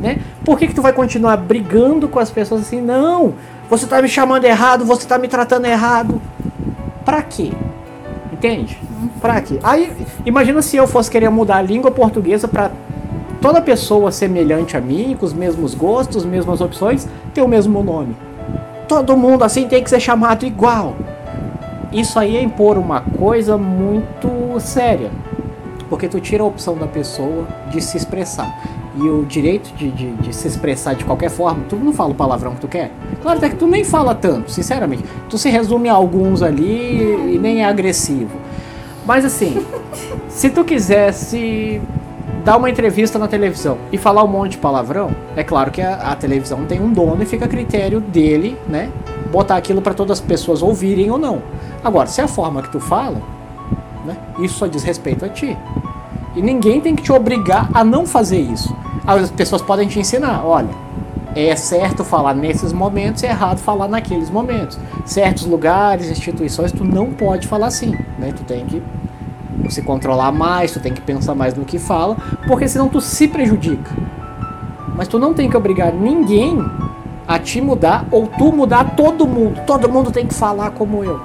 Né? 0.00 0.18
Por 0.44 0.58
que, 0.58 0.68
que 0.68 0.74
tu 0.74 0.82
vai 0.82 0.92
continuar 0.92 1.36
brigando 1.36 2.08
com 2.08 2.18
as 2.18 2.30
pessoas 2.30 2.62
assim? 2.62 2.80
Não, 2.80 3.34
você 3.68 3.86
tá 3.86 4.00
me 4.00 4.08
chamando 4.08 4.44
errado, 4.44 4.84
você 4.84 5.06
tá 5.06 5.18
me 5.18 5.28
tratando 5.28 5.66
errado. 5.66 6.20
Pra 7.04 7.22
quê? 7.22 7.52
Entende? 8.32 8.78
Pra 9.20 9.40
quê? 9.40 9.58
Aí, 9.62 9.92
imagina 10.24 10.62
se 10.62 10.76
eu 10.76 10.86
fosse 10.86 11.10
querer 11.10 11.28
mudar 11.30 11.56
a 11.56 11.62
língua 11.62 11.90
portuguesa 11.90 12.46
pra 12.46 12.70
toda 13.40 13.60
pessoa 13.60 14.10
semelhante 14.10 14.76
a 14.76 14.80
mim, 14.80 15.16
com 15.18 15.24
os 15.24 15.32
mesmos 15.32 15.74
gostos, 15.74 16.24
mesmas 16.24 16.60
opções, 16.60 17.08
ter 17.32 17.42
o 17.42 17.48
mesmo 17.48 17.82
nome. 17.82 18.16
Todo 18.86 19.16
mundo 19.16 19.44
assim 19.44 19.68
tem 19.68 19.82
que 19.82 19.90
ser 19.90 20.00
chamado 20.00 20.46
igual. 20.46 20.96
Isso 21.92 22.18
aí 22.18 22.36
é 22.36 22.42
impor 22.42 22.76
uma 22.76 23.00
coisa 23.00 23.56
muito 23.56 24.28
séria. 24.60 25.10
Porque 25.88 26.08
tu 26.08 26.20
tira 26.20 26.42
a 26.42 26.46
opção 26.46 26.76
da 26.76 26.86
pessoa 26.86 27.46
de 27.70 27.80
se 27.80 27.96
expressar. 27.96 28.60
E 28.96 29.02
o 29.02 29.24
direito 29.24 29.72
de, 29.74 29.90
de, 29.90 30.10
de 30.12 30.34
se 30.34 30.48
expressar 30.48 30.94
de 30.94 31.04
qualquer 31.04 31.30
forma, 31.30 31.64
tu 31.68 31.76
não 31.76 31.92
fala 31.92 32.10
o 32.10 32.14
palavrão 32.14 32.54
que 32.54 32.60
tu 32.60 32.68
quer. 32.68 32.90
Claro 33.22 33.38
até 33.38 33.48
que 33.48 33.56
tu 33.56 33.66
nem 33.66 33.84
fala 33.84 34.14
tanto, 34.14 34.50
sinceramente. 34.50 35.04
Tu 35.30 35.38
se 35.38 35.48
resume 35.48 35.88
a 35.88 35.94
alguns 35.94 36.42
ali 36.42 37.34
e 37.34 37.38
nem 37.40 37.62
é 37.62 37.64
agressivo. 37.64 38.36
Mas 39.06 39.24
assim, 39.24 39.64
se 40.28 40.50
tu 40.50 40.64
quisesse 40.64 41.80
dar 42.48 42.56
uma 42.56 42.70
entrevista 42.70 43.18
na 43.18 43.28
televisão 43.28 43.76
e 43.92 43.98
falar 43.98 44.24
um 44.24 44.26
monte 44.26 44.52
de 44.52 44.56
palavrão, 44.56 45.10
é 45.36 45.44
claro 45.44 45.70
que 45.70 45.82
a, 45.82 45.96
a 45.96 46.16
televisão 46.16 46.64
tem 46.64 46.80
um 46.80 46.90
dono 46.90 47.22
e 47.22 47.26
fica 47.26 47.44
a 47.44 47.48
critério 47.48 48.00
dele, 48.00 48.56
né? 48.66 48.90
Botar 49.30 49.58
aquilo 49.58 49.82
para 49.82 49.92
todas 49.92 50.18
as 50.18 50.24
pessoas 50.24 50.62
ouvirem 50.62 51.10
ou 51.10 51.18
não. 51.18 51.42
Agora, 51.84 52.06
se 52.06 52.22
é 52.22 52.24
a 52.24 52.28
forma 52.28 52.62
que 52.62 52.70
tu 52.70 52.80
fala, 52.80 53.20
né? 54.02 54.16
Isso 54.38 54.54
só 54.54 54.66
diz 54.66 54.82
respeito 54.82 55.26
a 55.26 55.28
ti. 55.28 55.58
E 56.34 56.40
ninguém 56.40 56.80
tem 56.80 56.96
que 56.96 57.02
te 57.02 57.12
obrigar 57.12 57.68
a 57.74 57.84
não 57.84 58.06
fazer 58.06 58.40
isso. 58.40 58.74
As 59.06 59.30
pessoas 59.30 59.60
podem 59.60 59.86
te 59.86 60.00
ensinar, 60.00 60.42
olha, 60.42 60.70
é 61.36 61.54
certo 61.54 62.02
falar 62.02 62.32
nesses 62.32 62.72
momentos, 62.72 63.24
é 63.24 63.26
errado 63.26 63.58
falar 63.58 63.88
naqueles 63.88 64.30
momentos. 64.30 64.78
Certos 65.04 65.44
lugares, 65.44 66.10
instituições, 66.10 66.72
tu 66.72 66.82
não 66.82 67.12
pode 67.12 67.46
falar 67.46 67.66
assim, 67.66 67.94
né? 68.18 68.32
Tu 68.34 68.42
tem 68.44 68.64
que 68.64 68.82
se 69.68 69.82
controlar 69.82 70.32
mais, 70.32 70.72
tu 70.72 70.80
tem 70.80 70.92
que 70.92 71.00
pensar 71.00 71.34
mais 71.34 71.54
no 71.54 71.64
que 71.64 71.78
fala, 71.78 72.16
porque 72.46 72.68
senão 72.68 72.88
tu 72.88 73.00
se 73.00 73.28
prejudica. 73.28 73.90
Mas 74.96 75.08
tu 75.08 75.18
não 75.18 75.32
tem 75.32 75.48
que 75.48 75.56
obrigar 75.56 75.92
ninguém 75.92 76.64
a 77.26 77.38
te 77.38 77.60
mudar 77.60 78.06
ou 78.10 78.26
tu 78.26 78.50
mudar 78.50 78.96
todo 78.96 79.26
mundo. 79.26 79.60
Todo 79.66 79.88
mundo 79.88 80.10
tem 80.10 80.26
que 80.26 80.34
falar 80.34 80.70
como 80.70 81.04
eu. 81.04 81.20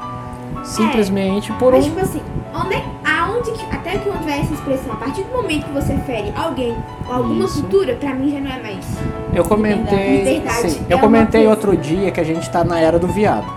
Simplesmente 0.64 1.52
por 1.54 1.72
Mas, 1.74 1.86
um. 1.86 1.90
tipo 1.90 2.02
assim, 2.02 2.22
onde, 2.54 2.84
aonde 3.04 3.52
que, 3.52 3.66
até 3.76 3.98
que 3.98 4.10
onde 4.10 4.24
vai 4.26 4.40
essa 4.40 4.54
expressão? 4.54 4.94
A 4.94 4.98
partir 4.98 5.24
do 5.24 5.32
momento 5.32 5.66
que 5.66 5.72
você 5.72 5.96
fere 6.06 6.32
alguém 6.36 6.76
ou 7.08 7.14
alguma 7.14 7.46
Isso. 7.46 7.62
cultura, 7.62 7.96
pra 7.96 8.14
mim 8.14 8.32
já 8.32 8.40
não 8.40 8.52
é 8.52 8.62
mais. 8.62 8.86
Eu 9.34 9.44
comentei. 9.44 10.24
Verdade, 10.24 10.72
sim, 10.72 10.86
é 10.90 10.94
eu 10.94 11.00
comentei 11.00 11.48
outro 11.48 11.76
dia 11.76 12.12
que 12.12 12.20
a 12.20 12.24
gente 12.24 12.50
tá 12.50 12.64
na 12.64 12.80
era 12.80 13.00
do 13.00 13.08
viado. 13.08 13.48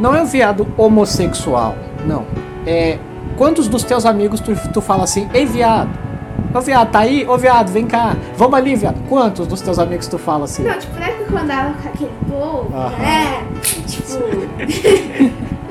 Não 0.00 0.14
é 0.14 0.22
o 0.22 0.26
viado 0.26 0.66
homossexual, 0.76 1.74
não. 2.06 2.24
É. 2.66 2.98
Quantos 3.38 3.68
dos 3.68 3.84
teus 3.84 4.04
amigos 4.04 4.40
tu, 4.40 4.52
tu 4.72 4.80
fala 4.80 5.04
assim, 5.04 5.30
ei 5.32 5.46
viado? 5.46 5.88
Ô 6.52 6.60
viado, 6.60 6.90
tá 6.90 6.98
aí? 6.98 7.24
Ô 7.28 7.38
viado, 7.38 7.70
vem 7.70 7.86
cá. 7.86 8.16
Vamos 8.36 8.54
ali, 8.54 8.74
viado. 8.74 9.00
Quantos 9.08 9.46
dos 9.46 9.60
teus 9.60 9.78
amigos 9.78 10.08
tu 10.08 10.18
fala 10.18 10.44
assim? 10.44 10.64
Não, 10.64 10.76
tipo, 10.76 10.98
na 10.98 11.06
época 11.06 11.24
que 11.24 11.32
eu 11.32 11.38
andava 11.38 11.74
com 11.74 11.88
aquele 11.88 12.10
povo, 12.28 12.74
Aham. 12.74 12.98
né? 12.98 13.46
Tipo. 13.86 14.24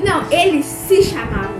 não, 0.02 0.22
eles 0.30 0.64
se 0.64 1.02
chamavam. 1.02 1.58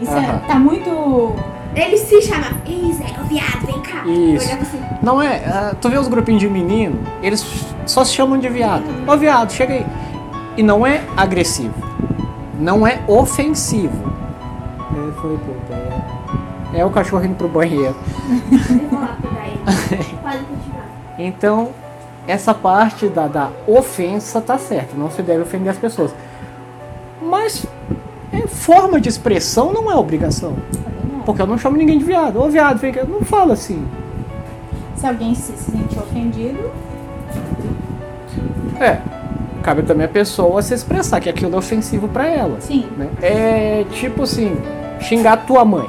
Isso 0.00 0.12
Aham. 0.12 0.40
é, 0.44 0.46
tá 0.46 0.54
muito. 0.54 1.34
Eles 1.76 2.00
se 2.00 2.22
chamavam. 2.22 2.58
Ei, 2.66 2.92
Zé, 2.92 3.04
ô 3.20 3.24
viado, 3.24 3.66
vem 3.66 3.80
cá. 3.82 4.06
Isso. 4.06 4.50
Assim. 4.50 4.80
Não 5.02 5.20
é. 5.20 5.42
ah, 5.46 5.74
tu 5.78 5.90
vê 5.90 5.98
os 5.98 6.08
grupinhos 6.08 6.40
de 6.40 6.48
menino, 6.48 6.98
eles 7.22 7.44
só 7.84 8.02
se 8.02 8.14
chamam 8.14 8.38
de 8.38 8.48
viado. 8.48 8.84
Ô 9.06 9.16
viado, 9.16 9.52
chega 9.52 9.74
aí. 9.74 9.86
E 10.56 10.62
não 10.62 10.86
é 10.86 11.02
agressivo. 11.16 11.74
Não 12.58 12.86
é 12.86 13.00
ofensivo. 13.06 14.14
É, 15.08 15.12
foi 15.20 15.38
puta. 15.38 15.74
É, 16.74 16.80
é 16.80 16.84
o 16.84 16.90
cachorro 16.90 17.24
indo 17.24 17.36
pro 17.36 17.48
banheiro. 17.48 17.94
Eu. 18.70 19.04
Então, 21.16 21.68
essa 22.26 22.52
parte 22.52 23.06
da, 23.06 23.28
da 23.28 23.50
ofensa 23.68 24.40
tá 24.40 24.58
certa. 24.58 24.96
Não 24.96 25.10
se 25.10 25.22
deve 25.22 25.42
ofender 25.42 25.70
as 25.70 25.78
pessoas. 25.78 26.12
Mas 27.22 27.64
é, 28.32 28.46
forma 28.48 29.00
de 29.00 29.08
expressão 29.08 29.72
não 29.72 29.90
é 29.90 29.94
obrigação. 29.94 30.56
Porque 31.24 31.40
eu 31.40 31.46
não 31.46 31.56
chamo 31.56 31.76
ninguém 31.76 31.98
de 31.98 32.04
viado. 32.04 32.42
Ô 32.42 32.48
viado, 32.48 32.78
vem 32.78 32.92
cá. 32.92 33.04
Não 33.04 33.20
fala 33.20 33.54
assim. 33.54 33.86
Se 34.96 35.06
alguém 35.06 35.34
se, 35.34 35.52
se 35.52 35.70
sentir 35.70 35.98
ofendido, 35.98 36.70
É. 38.80 38.98
Cabe 39.62 39.82
também 39.82 40.04
a 40.04 40.08
pessoa 40.08 40.60
se 40.60 40.74
expressar 40.74 41.20
que 41.20 41.28
aquilo 41.30 41.54
é 41.54 41.58
ofensivo 41.58 42.06
pra 42.08 42.26
ela. 42.26 42.60
sim. 42.60 42.86
né? 42.98 43.08
É 43.22 43.86
tipo 43.92 44.24
assim, 44.24 44.54
xingar 45.00 45.38
tua 45.38 45.64
mãe. 45.64 45.88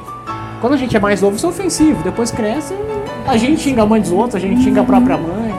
Quando 0.62 0.74
a 0.74 0.78
gente 0.78 0.96
é 0.96 1.00
mais 1.00 1.22
novo, 1.22 1.36
isso 1.36 1.46
é 1.46 1.50
ofensivo. 1.50 2.02
Depois 2.04 2.32
cresce, 2.32 2.74
a 3.28 3.38
gente 3.38 3.62
xinga 3.62 3.84
a 3.84 3.86
mãe 3.86 4.02
dos 4.02 4.12
outros, 4.12 4.36
a 4.36 4.40
gente 4.40 4.64
xinga 4.64 4.82
a 4.82 4.84
própria 4.84 5.18
mãe. 5.18 5.54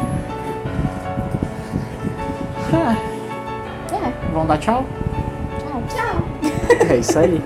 Ah, 2.72 2.96
É, 3.92 4.12
vamos 4.32 4.48
dar 4.48 4.58
tchau? 4.58 4.84
tchau. 5.60 5.82
Tchau. 5.88 6.90
É 6.90 6.96
isso 6.96 7.18
aí. 7.18 7.42